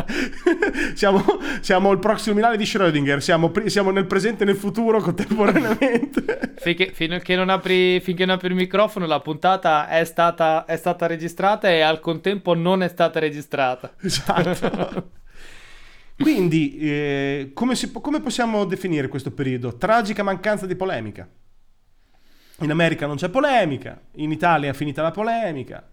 siamo, 0.95 1.23
siamo 1.61 1.91
il 1.91 1.99
prossimo 1.99 2.35
luminale 2.35 2.57
di 2.57 2.63
Schrödinger, 2.63 3.17
siamo, 3.19 3.51
siamo, 3.65 3.91
nel 3.91 4.05
presente 4.05 4.43
e 4.43 4.45
nel 4.45 4.55
futuro 4.55 5.01
contemporaneamente. 5.01 6.53
finché, 6.57 6.91
finché, 6.93 7.35
non 7.35 7.49
apri, 7.49 7.99
finché 7.99 8.25
non 8.25 8.35
apri 8.35 8.49
il 8.49 8.55
microfono, 8.55 9.05
la 9.05 9.19
puntata 9.19 9.87
è 9.87 10.03
stata, 10.05 10.65
è 10.65 10.77
stata 10.77 11.05
registrata 11.07 11.69
e 11.69 11.81
al 11.81 11.99
contempo 11.99 12.53
non 12.53 12.83
è 12.83 12.87
stata 12.87 13.19
registrata. 13.19 13.93
Esatto. 14.01 15.11
Quindi, 16.17 16.77
eh, 16.79 17.51
come, 17.53 17.75
si, 17.75 17.91
come 17.91 18.21
possiamo 18.21 18.65
definire 18.65 19.07
questo 19.07 19.31
periodo? 19.31 19.77
Tragica 19.77 20.23
mancanza 20.23 20.65
di 20.65 20.75
polemica. 20.75 21.29
In 22.61 22.71
America 22.71 23.05
non 23.05 23.17
c'è 23.17 23.29
polemica, 23.29 24.01
in 24.15 24.31
Italia 24.31 24.71
è 24.71 24.73
finita 24.73 25.03
la 25.03 25.11
polemica. 25.11 25.87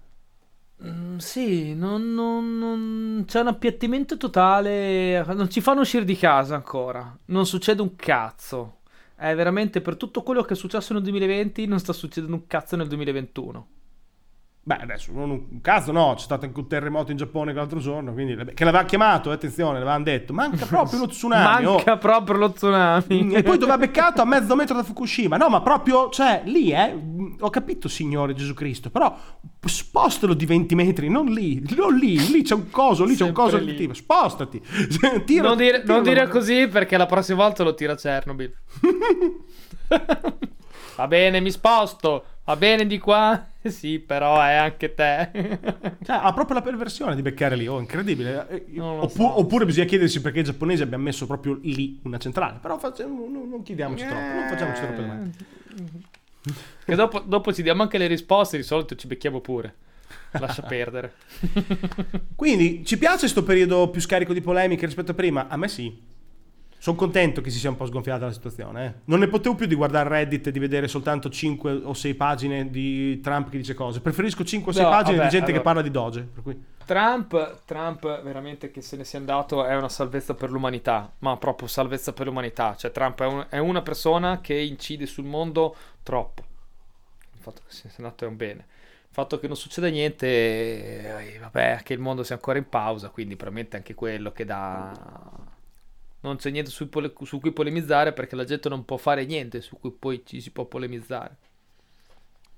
Mm, 0.83 1.19
sì, 1.19 1.75
non, 1.75 2.13
non, 2.15 2.59
non, 2.59 3.25
c'è 3.27 3.41
un 3.41 3.47
appiattimento 3.49 4.17
totale. 4.17 5.25
Non 5.35 5.49
ci 5.51 5.61
fanno 5.61 5.81
uscire 5.81 6.05
di 6.05 6.17
casa 6.17 6.55
ancora. 6.55 7.17
Non 7.27 7.47
succede 7.47 7.83
un 7.83 7.95
cazzo. 7.97 8.79
È 9.15 9.35
veramente 9.35 9.81
per 9.81 9.97
tutto 9.97 10.23
quello 10.23 10.43
che 10.43 10.55
è 10.55 10.57
successo 10.57 10.93
nel 10.93 11.03
2020, 11.03 11.67
non 11.67 11.79
sta 11.79 11.93
succedendo 11.93 12.35
un 12.35 12.47
cazzo 12.47 12.77
nel 12.77 12.89
2021. 12.89 13.69
Beh, 14.67 14.77
adesso 14.77 15.13
non 15.13 15.29
un 15.29 15.61
caso 15.61 15.93
no, 15.93 16.15
c'è 16.17 16.23
stato 16.23 16.47
anche 16.47 16.59
un 16.59 16.67
terremoto 16.67 17.11
in 17.11 17.19
Giappone 17.19 17.53
l'altro 17.53 17.81
giorno, 17.81 18.15
quindi, 18.15 18.35
che 18.55 18.65
l'aveva 18.65 18.85
chiamato, 18.85 19.31
attenzione, 19.31 19.75
l'avevano 19.75 20.05
detto, 20.05 20.33
manca 20.33 20.65
proprio 20.65 21.01
lo 21.01 21.07
tsunami. 21.07 21.65
manca 21.69 21.93
oh. 21.93 21.99
proprio 21.99 22.39
lo 22.39 22.51
tsunami. 22.51 23.35
E 23.35 23.43
poi 23.43 23.59
dove 23.59 23.73
ha 23.73 23.77
beccato 23.77 24.23
a 24.23 24.25
mezzo 24.25 24.57
metro 24.57 24.75
da 24.75 24.83
Fukushima. 24.83 25.37
No, 25.37 25.51
ma 25.51 25.61
proprio, 25.61 26.09
cioè, 26.09 26.41
lì, 26.47 26.71
eh, 26.71 26.99
ho 27.41 27.51
capito, 27.51 27.89
Signore 27.89 28.35
Gesù 28.35 28.55
Cristo, 28.55 28.91
però 28.91 29.17
spostalo 29.65 30.35
di 30.35 30.47
20 30.47 30.75
metri, 30.75 31.09
non 31.09 31.27
lì, 31.27 31.63
non 31.77 31.97
lì, 31.97 32.19
lì 32.31 32.43
c'è 32.43 32.55
un 32.55 32.71
coso, 32.71 33.05
lì 33.05 33.15
Sempre 33.15 33.17
c'è 33.17 33.29
un 33.29 33.51
coso 33.51 33.59
lì. 33.59 33.91
spostati. 33.95 34.63
tira, 35.25 35.49
non 35.49 35.57
dire, 35.57 35.83
non 35.85 36.03
dire 36.03 36.29
così 36.29 36.69
perché 36.69 36.97
la 36.97 37.07
prossima 37.07 37.43
volta 37.43 37.63
lo 37.63 37.75
tira 37.75 37.95
Chernobyl. 37.95 38.53
Va 40.97 41.09
bene, 41.09 41.41
mi 41.41 41.51
sposto. 41.51 42.25
Va 42.45 42.57
bene 42.57 42.87
di 42.87 42.99
qua? 42.99 43.47
Sì, 43.65 43.99
però 43.99 44.43
è 44.43 44.53
anche 44.53 44.93
te. 44.93 45.31
cioè, 46.05 46.19
ha 46.21 46.31
proprio 46.35 46.57
la 46.57 46.61
perversione 46.61 47.15
di 47.15 47.23
beccare 47.23 47.57
lì, 47.57 47.67
oh, 47.67 47.81
incredibile. 47.81 48.47
Eh, 48.49 48.79
Oppu- 48.79 49.09
so. 49.09 49.39
Oppure 49.39 49.65
bisogna 49.65 49.87
chiedersi 49.87 50.21
perché 50.21 50.41
i 50.41 50.45
giapponesi 50.45 50.83
abbiamo 50.83 51.05
messo 51.05 51.27
proprio 51.27 51.59
lì 51.63 51.99
una 52.05 52.19
centrale. 52.19 52.59
Però 52.61 52.77
facciamo, 52.77 53.27
non, 53.27 53.49
non 53.49 53.63
chiediamoci 53.63 54.05
eh... 54.05 54.09
troppo, 54.09 54.35
non 54.35 54.49
facciamoci 54.49 54.81
troppe 54.83 54.97
domande. 54.97 55.31
Che 56.85 56.95
dopo, 56.95 57.21
dopo 57.21 57.53
ci 57.53 57.63
diamo 57.63 57.83
anche 57.83 57.99
le 57.99 58.07
risposte, 58.07 58.57
di 58.57 58.63
solito 58.63 58.95
ci 58.95 59.07
becchiamo 59.07 59.41
pure. 59.41 59.75
Lascia 60.33 60.63
perdere. 60.69 61.15
Quindi, 62.37 62.85
ci 62.85 62.99
piace 62.99 63.21
questo 63.21 63.43
periodo 63.43 63.89
più 63.89 64.01
scarico 64.01 64.33
di 64.33 64.41
polemiche 64.41 64.85
rispetto 64.85 65.13
a 65.13 65.15
prima? 65.15 65.49
A 65.49 65.57
me 65.57 65.69
sì. 65.69 66.13
Sono 66.85 66.99
contento 66.99 67.41
che 67.41 67.49
si 67.49 67.59
sia 67.59 67.71
un 67.71 67.77
po' 67.77 67.87
sgonfiata 67.87 68.27
la 68.27 68.31
situazione. 68.31 68.85
Eh. 68.85 68.93
Non 69.05 69.21
ne 69.21 69.27
potevo 69.29 69.55
più 69.55 69.65
di 69.65 69.75
guardare 69.75 70.07
Reddit 70.11 70.49
e 70.49 70.51
di 70.51 70.59
vedere 70.59 70.87
soltanto 70.87 71.31
5 71.31 71.81
o 71.83 71.95
6 71.95 72.13
pagine 72.13 72.69
di 72.69 73.21
Trump 73.21 73.49
che 73.49 73.57
dice 73.57 73.73
cose. 73.73 74.03
Preferisco 74.03 74.45
5 74.45 74.71
o 74.71 74.75
6 74.75 74.85
no, 74.85 74.91
pagine 74.91 75.17
vabbè, 75.17 75.29
di 75.29 75.33
gente 75.33 75.47
allora, 75.47 75.59
che 75.59 75.65
parla 75.65 75.81
di 75.81 75.91
Doge. 75.91 76.29
Cui... 76.43 76.63
Trump, 76.85 77.63
Trump, 77.65 78.23
veramente 78.23 78.71
che 78.71 78.83
se 78.83 78.99
ne 78.99 79.05
sia 79.05 79.19
andato 79.19 79.65
è 79.65 79.75
una 79.75 79.89
salvezza 79.89 80.35
per 80.35 80.51
l'umanità, 80.51 81.11
ma 81.21 81.39
proprio 81.39 81.69
salvezza 81.69 82.13
per 82.13 82.27
l'umanità. 82.27 82.77
Cioè, 82.77 82.93
Trump 82.93 83.23
è, 83.23 83.27
un, 83.27 83.47
è 83.49 83.57
una 83.57 83.81
persona 83.81 84.43
che 84.43 84.53
incide 84.53 85.07
sul 85.07 85.25
mondo 85.25 85.75
troppo. 86.03 86.43
Il 87.33 87.41
fatto 87.41 87.63
che 87.67 87.73
sia 87.73 87.91
andato 87.97 88.27
è 88.27 88.29
un 88.29 88.37
bene. 88.37 88.67
Il 89.09 89.15
fatto 89.23 89.39
che 89.39 89.47
non 89.47 89.57
succeda 89.57 89.89
niente, 89.89 90.27
eh, 90.27 91.39
vabbè, 91.41 91.81
che 91.83 91.95
il 91.95 92.01
mondo 92.01 92.23
sia 92.23 92.35
ancora 92.35 92.59
in 92.59 92.69
pausa, 92.69 93.09
quindi 93.09 93.37
probabilmente 93.37 93.79
anche 93.79 93.95
quello 93.95 94.33
che 94.33 94.45
dà 94.45 94.93
non 96.25 96.37
c'è 96.37 96.51
niente 96.51 96.71
su, 96.71 96.89
pole- 96.89 97.13
su, 97.23 97.39
cui 97.39 97.53
polemizzare 97.53 98.15
perché 98.15 98.35
la 98.35 98.45
gente 98.45 98.71
non 98.71 98.85
può 98.85 98.97
fare 98.97 99.27
niente 99.27 99.61
su 99.61 99.79
cui 99.79 99.93
poi 99.93 100.23
ci 100.25 100.41
si 100.41 100.51
può 100.51 100.65
polemizzare. 100.65 101.37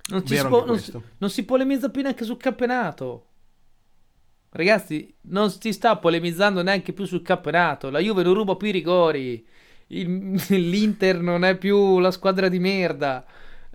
Non, 0.09 0.25
si, 0.25 0.37
può, 0.47 0.65
non, 0.65 0.79
si, 0.79 0.93
non 1.17 1.29
si, 1.29 1.43
polemizza 1.43 1.89
più 1.89 2.01
neanche 2.01 2.23
sul 2.23 2.37
campionato. 2.37 3.25
Ragazzi, 4.51 5.13
non 5.23 5.51
si 5.51 5.73
sta 5.73 5.97
polemizzando 5.97 6.63
neanche 6.63 6.93
più 6.93 7.03
sul 7.03 7.21
campionato. 7.21 7.89
La 7.89 7.99
Juve 7.99 8.23
non 8.23 8.33
ruba 8.33 8.55
più 8.55 8.69
i 8.69 8.71
rigori. 8.71 9.45
Il, 9.87 10.41
l'Inter 10.47 11.19
non 11.19 11.43
è 11.43 11.57
più 11.57 11.99
la 11.99 12.11
squadra 12.11 12.47
di 12.47 12.59
merda. 12.59 13.25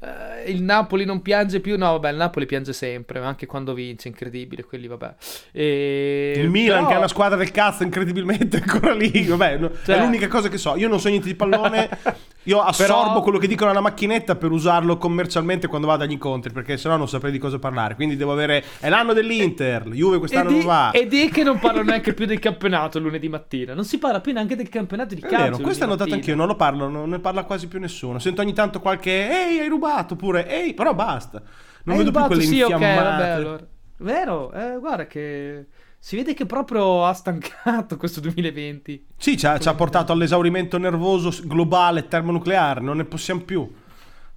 Uh, 0.02 0.50
il 0.50 0.62
Napoli 0.62 1.04
non 1.04 1.22
piange 1.22 1.60
più. 1.60 1.78
No, 1.78 1.92
vabbè, 1.92 2.10
il 2.10 2.16
Napoli 2.16 2.44
piange 2.44 2.72
sempre, 2.72 3.20
anche 3.20 3.46
quando 3.46 3.72
vince, 3.72 4.08
incredibile. 4.08 4.64
Quelli, 4.64 4.88
vabbè. 4.88 5.14
E... 5.52 6.34
Il 6.36 6.50
Milan, 6.50 6.78
Però... 6.78 6.88
che 6.88 6.94
è 6.94 6.98
una 6.98 7.08
squadra 7.08 7.38
del 7.38 7.52
cazzo, 7.52 7.84
incredibilmente 7.84 8.56
ancora 8.66 8.94
lì. 8.94 9.22
Vabbè, 9.22 9.60
cioè... 9.84 9.96
è 9.96 10.00
l'unica 10.00 10.26
cosa 10.26 10.48
che 10.48 10.58
so. 10.58 10.76
Io 10.76 10.88
non 10.88 10.98
so 10.98 11.08
niente 11.08 11.28
di 11.28 11.36
pallone. 11.36 11.88
Io 12.44 12.60
assorbo 12.60 13.02
Però... 13.08 13.20
quello 13.22 13.38
che 13.38 13.46
dicono 13.46 13.70
alla 13.70 13.80
macchinetta 13.80 14.34
per 14.34 14.50
usarlo 14.50 14.96
commercialmente 14.96 15.68
quando 15.68 15.86
vado 15.86 16.02
agli 16.02 16.12
incontri, 16.12 16.52
perché 16.52 16.76
sennò 16.76 16.96
non 16.96 17.08
saprei 17.08 17.30
di 17.30 17.38
cosa 17.38 17.58
parlare. 17.58 17.94
Quindi 17.94 18.16
devo 18.16 18.32
avere. 18.32 18.64
È 18.80 18.88
l'anno 18.88 19.12
dell'Inter. 19.12 19.88
Juve 19.88 20.18
quest'anno 20.18 20.48
di, 20.48 20.56
non 20.56 20.64
va. 20.66 20.90
E 20.90 21.06
di 21.06 21.28
che 21.28 21.44
non 21.44 21.58
parlo 21.58 21.82
neanche 21.82 22.14
più 22.14 22.26
del 22.26 22.40
campionato 22.40 22.98
lunedì 22.98 23.28
mattina. 23.28 23.74
Non 23.74 23.84
si 23.84 23.98
parla 23.98 24.20
più 24.20 24.32
neanche 24.32 24.56
del 24.56 24.68
campionato 24.68 25.14
di 25.14 25.20
calcio. 25.20 25.36
È 25.36 25.50
vero, 25.50 25.58
questo 25.58 25.84
è 25.84 25.86
notato 25.86 26.14
anch'io. 26.14 26.34
Non 26.34 26.48
lo 26.48 26.56
parlo, 26.56 26.88
non 26.88 27.08
ne 27.10 27.20
parla 27.20 27.44
quasi 27.44 27.68
più 27.68 27.78
nessuno. 27.78 28.18
Sento 28.18 28.40
ogni 28.40 28.52
tanto 28.52 28.80
qualche. 28.80 29.10
Ehi, 29.10 29.60
hai 29.60 29.68
rubato 29.68 30.16
pure. 30.16 30.48
Ehi, 30.48 30.74
però 30.74 30.94
basta. 30.94 31.40
Non 31.84 31.96
hai 31.96 32.04
vedo 32.04 32.10
rubato, 32.10 32.26
più 32.26 32.36
quelle 32.36 32.50
sì, 32.50 32.58
infiammate. 32.60 32.92
Okay, 32.92 33.04
vabbè, 33.04 33.28
allora. 33.28 33.66
Vero, 33.98 34.52
eh, 34.52 34.78
guarda 34.80 35.06
che. 35.06 35.66
Si 36.04 36.16
vede 36.16 36.34
che 36.34 36.46
proprio 36.46 37.06
ha 37.06 37.12
stancato 37.12 37.96
questo 37.96 38.18
2020. 38.18 39.06
Sì, 39.16 39.38
ci 39.38 39.46
ha, 39.46 39.56
ci 39.60 39.68
ha 39.68 39.74
portato 39.74 40.10
all'esaurimento 40.10 40.76
nervoso 40.76 41.32
globale 41.44 42.08
termonucleare, 42.08 42.80
non 42.80 42.96
ne 42.96 43.04
possiamo 43.04 43.42
più. 43.42 43.60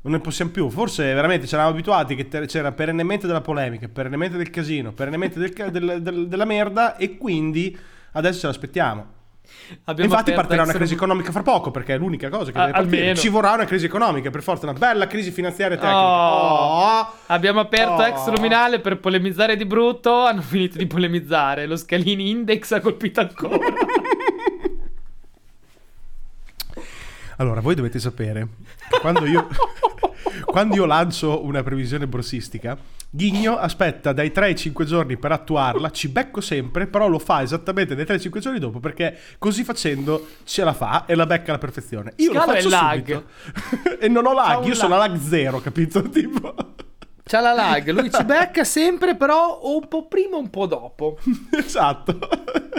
Non 0.01 0.13
ne 0.13 0.19
possiamo 0.19 0.51
più. 0.51 0.69
Forse 0.69 1.11
veramente 1.11 1.47
ci 1.47 1.55
eravamo 1.55 1.73
abituati 1.73 2.13
che 2.13 2.27
c'era 2.45 2.71
perennemente 2.71 3.25
della 3.25 3.41
polemica, 3.41 3.87
perennemente 3.87 4.37
del 4.37 4.51
casino, 4.51 4.93
perennemente 4.93 5.39
del, 5.39 5.71
del, 5.71 6.01
del, 6.03 6.27
della 6.27 6.45
merda 6.45 6.97
e 6.97 7.17
quindi 7.17 7.75
adesso 8.11 8.41
ce 8.41 8.45
l'aspettiamo. 8.45 9.14
Abbiamo 9.85 10.11
Infatti 10.11 10.31
partirà 10.33 10.63
una 10.63 10.73
crisi 10.73 10.93
economica 10.93 11.31
fra 11.31 11.41
poco 11.41 11.71
perché 11.71 11.95
è 11.95 11.97
l'unica 11.97 12.29
cosa 12.29 12.51
che 12.51 12.59
deve 12.59 12.71
partire. 12.71 12.97
Almeno. 12.97 13.15
Ci 13.15 13.29
vorrà 13.29 13.53
una 13.53 13.65
crisi 13.65 13.85
economica, 13.85 14.29
per 14.29 14.43
forza 14.43 14.65
una 14.69 14.77
bella 14.77 15.07
crisi 15.07 15.31
finanziaria 15.31 15.77
tecnica. 15.77 15.99
Oh, 15.99 16.99
oh, 16.99 17.13
abbiamo 17.27 17.59
aperto 17.59 18.01
oh. 18.01 18.05
ex 18.05 18.27
luminale 18.27 18.79
per 18.79 18.99
polemizzare 18.99 19.55
di 19.55 19.65
brutto, 19.65 20.25
hanno 20.25 20.41
finito 20.47 20.77
di 20.77 20.87
polemizzare. 20.87 21.65
Lo 21.65 21.77
Scalini 21.77 22.29
Index 22.29 22.71
ha 22.71 22.79
colpito 22.79 23.21
ancora. 23.21 23.57
allora, 27.37 27.61
voi 27.61 27.75
dovete 27.75 27.99
sapere 27.99 28.47
quando 29.01 29.25
io, 29.25 29.47
quando 30.45 30.75
io 30.75 30.85
lancio 30.85 31.43
una 31.43 31.63
previsione 31.63 32.07
borsistica 32.07 32.77
Ghigno 33.15 33.55
aspetta 33.55 34.11
dai 34.11 34.33
3 34.33 34.45
ai 34.45 34.55
5 34.57 34.83
giorni 34.83 35.15
per 35.15 35.31
attuarla, 35.31 35.89
ci 35.89 36.09
becco 36.09 36.41
sempre, 36.41 36.85
però 36.85 37.07
lo 37.07 37.17
fa 37.17 37.41
esattamente 37.41 37.95
dai 37.95 38.03
3 38.03 38.15
ai 38.15 38.19
5 38.19 38.39
giorni 38.41 38.59
dopo 38.59 38.81
perché 38.81 39.17
così 39.37 39.63
facendo 39.63 40.27
ce 40.43 40.65
la 40.65 40.73
fa 40.73 41.05
e 41.05 41.15
la 41.15 41.25
becca 41.25 41.51
alla 41.51 41.57
perfezione. 41.57 42.11
Io 42.17 42.33
Scala 42.33 42.45
lo 42.45 42.51
faccio 42.51 42.69
subito 42.69 43.25
e 43.99 44.09
non 44.09 44.25
ho 44.25 44.33
lag, 44.33 44.63
io 44.63 44.67
lag. 44.67 44.73
sono 44.73 44.95
a 44.95 44.97
lag 44.97 45.17
zero, 45.17 45.61
capito? 45.61 46.03
Tipo 46.15 46.74
C'ha 47.27 47.39
la 47.39 47.53
lag, 47.53 47.89
lui 47.89 48.11
ci 48.11 48.21
becca 48.23 48.63
sempre, 48.63 49.15
però 49.15 49.59
un 49.63 49.87
po' 49.87 50.07
prima, 50.07 50.37
un 50.37 50.51
po' 50.51 50.67
dopo. 50.67 51.17
esatto. 51.57 52.19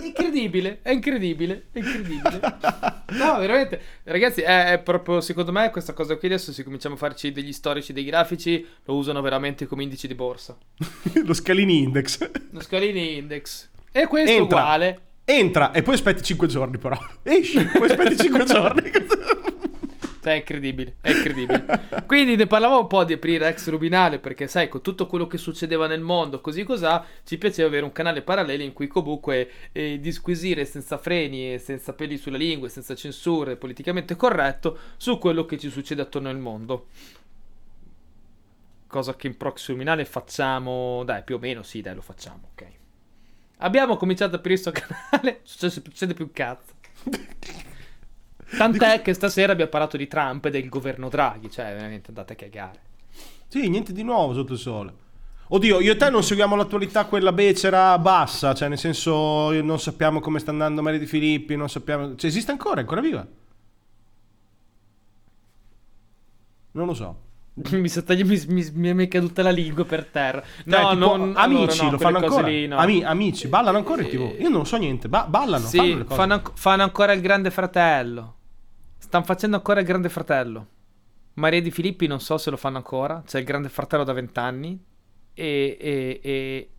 Incredibile, 0.05 0.79
è 0.83 0.91
incredibile, 0.91 1.67
è 1.73 1.79
incredibile. 1.79 2.41
No, 3.11 3.39
veramente, 3.39 3.81
ragazzi, 4.05 4.43
è, 4.43 4.71
è 4.71 4.79
proprio, 4.79 5.21
secondo 5.21 5.51
me, 5.51 5.71
questa 5.71 5.95
cosa 5.95 6.15
qui 6.15 6.29
adesso, 6.29 6.53
se 6.53 6.63
cominciamo 6.63 6.95
a 6.95 6.99
farci 6.99 7.33
degli 7.33 7.53
storici, 7.53 7.93
dei 7.93 8.05
grafici, 8.05 8.65
lo 8.85 8.95
usano 8.95 9.21
veramente 9.21 9.67
come 9.67 9.83
indice 9.83 10.07
di 10.07 10.15
borsa. 10.15 10.57
Lo 11.27 11.35
scalini 11.35 11.83
index. 11.83 12.31
Lo 12.53 12.61
scalini 12.61 13.17
index. 13.17 13.69
E 13.91 14.07
questo 14.07 14.31
è 14.31 14.39
uguale. 14.39 15.01
Entra 15.25 15.73
e 15.73 15.83
poi 15.83 15.95
aspetti 15.95 16.23
5 16.23 16.47
giorni 16.47 16.79
però. 16.79 16.97
Esci, 17.25 17.65
poi 17.65 17.91
aspetti 17.91 18.17
5 18.17 18.45
giorni. 18.45 18.93
È 20.27 20.33
incredibile, 20.33 20.97
è 21.03 21.11
incredibile. 21.11 21.65
Quindi 22.05 22.35
ne 22.35 22.49
parlavamo 22.49 22.81
un 22.81 22.87
po' 22.89 23.05
di 23.05 23.13
aprire 23.13 23.47
ex 23.47 23.69
Rubinale 23.69 24.19
perché, 24.19 24.49
sai, 24.49 24.69
con 24.69 24.83
tutto 24.83 25.07
quello 25.07 25.29
che 25.29 25.39
succedeva 25.39 25.87
nel 25.87 26.01
mondo, 26.01 26.41
così 26.41 26.65
cos'ha, 26.65 27.05
ci 27.23 27.39
piaceva 27.39 27.69
avere 27.69 27.85
un 27.85 27.93
canale 27.93 28.23
parallelo 28.23 28.65
in 28.65 28.73
cui 28.73 28.89
comunque 28.89 29.49
eh, 29.71 30.01
disquisire 30.01 30.65
senza 30.65 30.99
freni 30.99 31.55
e 31.55 31.59
senza 31.59 31.93
peli 31.93 32.17
sulla 32.17 32.39
lingua, 32.39 32.67
e 32.67 32.71
senza 32.71 32.97
censure, 32.97 33.55
politicamente 33.55 34.17
corretto 34.17 34.77
su 34.97 35.17
quello 35.19 35.45
che 35.45 35.59
ci 35.59 35.71
succede 35.71 36.03
attorno 36.03 36.29
al 36.29 36.39
mondo. 36.39 36.87
Cosa 38.89 39.15
che 39.15 39.29
in 39.29 39.37
Proxy 39.37 39.71
Luminale 39.71 40.05
facciamo, 40.05 41.05
dai, 41.05 41.23
più 41.23 41.37
o 41.37 41.39
meno, 41.39 41.63
sì, 41.63 41.81
dai, 41.83 41.95
lo 41.95 42.03
facciamo, 42.03 42.49
ok. 42.51 42.67
Abbiamo 43.59 43.97
cominciato 43.97 44.35
a 44.35 44.39
aprire 44.39 44.61
questo 44.61 44.73
canale, 44.73 45.39
succede, 45.45 45.73
succede 45.73 46.15
più 46.15 46.33
cazzo. 46.33 46.75
Tant'è 48.57 49.03
che 49.03 49.13
stasera 49.15 49.53
abbiamo 49.53 49.71
parlato 49.71 49.97
di 49.97 50.07
Trump 50.07 50.45
e 50.47 50.51
del 50.51 50.69
governo 50.69 51.09
Draghi, 51.09 51.51
cioè 51.51 51.67
veramente 51.75 52.09
andate 52.09 52.35
a 52.35 52.37
cagare. 52.37 52.81
Sì, 53.49 53.69
niente 53.69 53.93
di 53.93 54.03
nuovo 54.03 54.35
sotto 54.35 54.53
il 54.53 54.59
sole. 54.59 54.93
Oddio, 55.49 55.81
io 55.81 55.93
e 55.93 55.97
te 55.97 56.11
non 56.11 56.25
seguiamo 56.25 56.57
l'attualità 56.57 57.05
quella 57.05 57.33
becera 57.33 57.97
bassa, 57.99 58.53
cioè 58.55 58.69
nel 58.69 58.79
senso 58.79 59.51
non 59.63 59.79
sappiamo 59.79 60.19
come 60.21 60.41
sta 60.41 60.51
andando 60.51 60.83
Maria 60.83 60.99
Di 60.99 61.07
Filippi, 61.07 61.55
non 61.57 61.69
sappiamo... 61.69 62.17
Cioè 62.17 62.29
esiste 62.29 62.51
ancora, 62.51 62.77
è 62.77 62.81
ancora 62.81 63.01
viva? 63.01 63.27
Non 66.73 66.87
lo 66.87 66.95
so. 66.95 67.21
mi, 67.73 67.89
sta 67.89 68.03
tagli- 68.03 68.25
mi, 68.49 68.71
mi- 68.75 68.93
mi 68.95 69.05
è 69.07 69.09
caduta 69.09 69.43
la 69.43 69.51
lingua 69.51 69.85
per 69.85 70.05
terra. 70.07 70.43
Dai, 70.65 70.83
No, 70.83 70.91
tipo, 70.91 71.17
non, 71.17 71.33
amici 71.37 71.81
allora, 71.81 71.85
no, 71.85 71.91
lo 71.93 71.99
fanno 71.99 72.19
ancora. 72.19 72.47
lì, 72.49 72.67
no. 72.67 72.77
Ami- 72.77 73.03
amici, 73.05 73.49
ballano 73.49 73.79
ancora 73.79 74.03
in 74.03 74.09
tv. 74.09 74.37
Io 74.41 74.49
non 74.49 74.67
so 74.67 74.77
niente, 74.77 75.09
ba- 75.09 75.27
ballano, 75.27 75.67
fanno 75.67 75.85
Sì, 75.85 76.05
fanno, 76.07 76.33
anc- 76.35 76.53
fanno 76.55 76.83
ancora 76.83 77.13
il 77.13 77.21
Grande 77.21 77.51
Fratello. 77.51 78.35
Stanno 79.17 79.33
facendo 79.33 79.57
ancora 79.57 79.81
il 79.81 79.87
Grande 79.87 80.11
Fratello. 80.11 80.67
Maria 81.35 81.63
Di 81.63 81.71
Filippi 81.71 82.07
non 82.07 82.21
so 82.21 82.37
se 82.37 82.51
lo 82.51 82.59
fanno 82.59 82.77
ancora. 82.77 83.23
C'è 83.25 83.39
il 83.39 83.47
Grande 83.47 83.71
Fratello 83.71 84.05
da 84.05 84.13
vent'anni. 84.13 84.79
E, 85.33 85.79
e, 85.81 86.21
e 86.23 86.71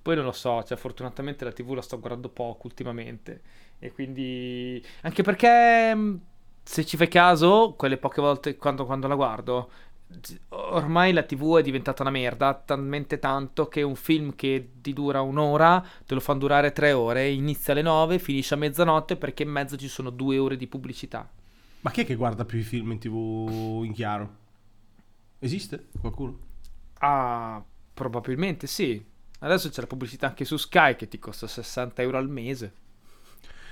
poi 0.00 0.16
non 0.16 0.24
lo 0.24 0.32
so. 0.32 0.62
Cioè, 0.62 0.78
fortunatamente 0.78 1.44
la 1.44 1.52
TV 1.52 1.74
la 1.74 1.82
sto 1.82 1.98
guardando 2.00 2.30
poco 2.30 2.68
ultimamente. 2.68 3.42
E 3.78 3.92
quindi. 3.92 4.82
Anche 5.02 5.22
perché. 5.22 5.94
mh, 5.94 6.20
Se 6.62 6.86
ci 6.86 6.96
fai 6.96 7.08
caso, 7.08 7.74
quelle 7.76 7.98
poche 7.98 8.22
volte 8.22 8.56
quando, 8.56 8.86
quando 8.86 9.06
la 9.06 9.14
guardo. 9.14 9.70
Ormai 10.48 11.12
la 11.12 11.22
TV 11.22 11.58
è 11.58 11.62
diventata 11.62 12.00
una 12.00 12.10
merda, 12.10 12.54
talmente 12.54 13.18
tanto 13.18 13.68
che 13.68 13.82
un 13.82 13.94
film 13.96 14.34
che 14.34 14.70
ti 14.80 14.94
dura 14.94 15.20
un'ora 15.20 15.84
te 16.06 16.14
lo 16.14 16.20
fanno 16.20 16.38
durare 16.40 16.72
tre 16.72 16.92
ore, 16.92 17.28
inizia 17.30 17.72
alle 17.74 17.82
nove, 17.82 18.18
finisce 18.18 18.54
a 18.54 18.58
mezzanotte 18.58 19.16
perché 19.16 19.42
in 19.42 19.50
mezzo 19.50 19.76
ci 19.76 19.88
sono 19.88 20.08
due 20.10 20.38
ore 20.38 20.56
di 20.56 20.66
pubblicità. 20.66 21.28
Ma 21.82 21.90
chi 21.90 22.02
è 22.02 22.06
che 22.06 22.14
guarda 22.14 22.44
più 22.44 22.58
i 22.58 22.62
film 22.62 22.92
in 22.92 22.98
tv 22.98 23.82
in 23.84 23.92
chiaro? 23.92 24.36
Esiste 25.38 25.88
qualcuno? 26.00 26.38
Ah, 27.00 27.62
probabilmente 27.92 28.68
sì. 28.68 29.04
Adesso 29.40 29.68
c'è 29.68 29.80
la 29.80 29.88
pubblicità 29.88 30.28
anche 30.28 30.44
su 30.44 30.56
Sky 30.56 30.94
che 30.94 31.08
ti 31.08 31.18
costa 31.18 31.48
60 31.48 32.00
euro 32.02 32.18
al 32.18 32.28
mese. 32.28 32.72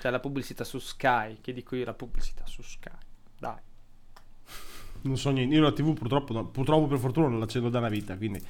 C'è 0.00 0.10
la 0.10 0.18
pubblicità 0.18 0.64
su 0.64 0.80
Sky, 0.80 1.38
che 1.40 1.52
dico 1.52 1.76
io 1.76 1.84
la 1.84 1.94
pubblicità 1.94 2.44
su 2.46 2.62
Sky. 2.62 2.90
Dai. 3.38 3.58
Non 5.02 5.16
so 5.16 5.30
niente. 5.30 5.54
Io 5.54 5.62
la 5.62 5.72
TV 5.72 5.92
purtroppo, 5.92 6.46
purtroppo 6.46 6.88
per 6.88 6.98
fortuna 6.98 7.28
non 7.28 7.38
l'accendo 7.38 7.68
da 7.68 7.78
una 7.78 7.88
vita, 7.88 8.16
quindi... 8.16 8.44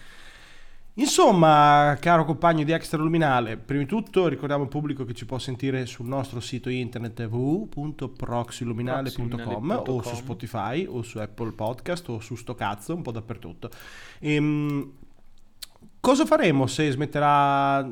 Insomma, 0.95 1.97
caro 2.01 2.25
compagno 2.25 2.65
di 2.65 2.73
Extra 2.73 3.01
Luminale, 3.01 3.57
prima 3.57 3.83
di 3.83 3.89
tutto 3.89 4.27
ricordiamo 4.29 4.65
al 4.65 4.69
pubblico 4.69 5.05
che 5.05 5.15
ci 5.15 5.25
può 5.25 5.39
sentire 5.39 5.87
sul 5.87 6.07
nostro 6.07 6.41
sito 6.41 6.69
internet 6.69 7.21
www.proxyluminale.com 7.21 8.17
proxyluminale.com. 8.17 9.95
o 9.95 10.03
su 10.03 10.15
Spotify 10.17 10.85
o 10.87 11.03
su 11.03 11.19
Apple 11.19 11.53
Podcast 11.53 12.09
o 12.09 12.19
su 12.21 12.35
sto 12.35 12.55
cazzo, 12.55 12.95
un 12.95 13.03
po' 13.03 13.13
dappertutto. 13.13 13.71
Ehm, 14.19 14.93
cosa 16.01 16.27
faremo 16.27 16.67
se 16.67 16.91
smetterà 16.91 17.89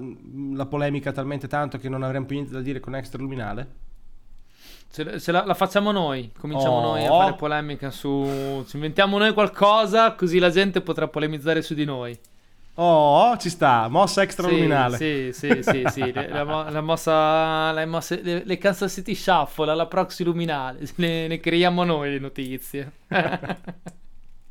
la 0.53 0.67
polemica 0.67 1.13
talmente 1.13 1.47
tanto 1.47 1.79
che 1.79 1.89
non 1.89 2.03
avremo 2.03 2.27
più 2.27 2.35
niente 2.37 2.53
da 2.53 2.61
dire 2.61 2.81
con 2.81 2.95
Extra 2.97 3.23
Luminale? 3.23 3.87
Se, 4.91 5.19
se 5.19 5.33
la, 5.33 5.45
la 5.45 5.55
facciamo 5.55 5.93
noi, 5.93 6.33
cominciamo 6.39 6.77
Oh. 6.79 6.83
noi 6.83 7.05
a 7.07 7.11
fare 7.11 7.35
polemica 7.35 7.91
su... 7.91 8.65
Ci 8.67 8.77
inventiamo 8.77 9.19
noi 9.19 9.33
qualcosa, 9.35 10.15
così 10.15 10.39
la 10.39 10.51
gente 10.51 10.81
potrà 10.81 11.07
polemizzare 11.09 11.63
su 11.63 11.75
di 11.75 11.85
noi. 11.85 12.19
Oh, 12.81 13.37
ci 13.39 13.51
sta, 13.51 13.89
mossa 13.89 14.23
extra 14.23 14.47
Sì, 14.47 14.55
luminale. 14.55 14.97
Sì, 14.99 15.31
sì, 15.33 15.63
sì, 15.65 15.85
sì. 15.89 16.13
La, 16.13 16.45
mo- 16.45 16.69
la 16.71 16.81
mossa, 16.81 17.73
le, 17.73 17.87
mosse- 17.87 18.21
le, 18.23 18.45
le 18.45 18.57
Kansas 18.57 18.93
City 18.93 19.17
Shuffle 19.17 19.69
alla 19.73 19.87
proxy 19.87 20.23
luminale. 20.23 20.79
Le, 20.95 21.27
ne 21.27 21.41
creiamo 21.41 21.83
noi 21.83 22.11
le 22.11 22.19
notizie. 22.21 22.93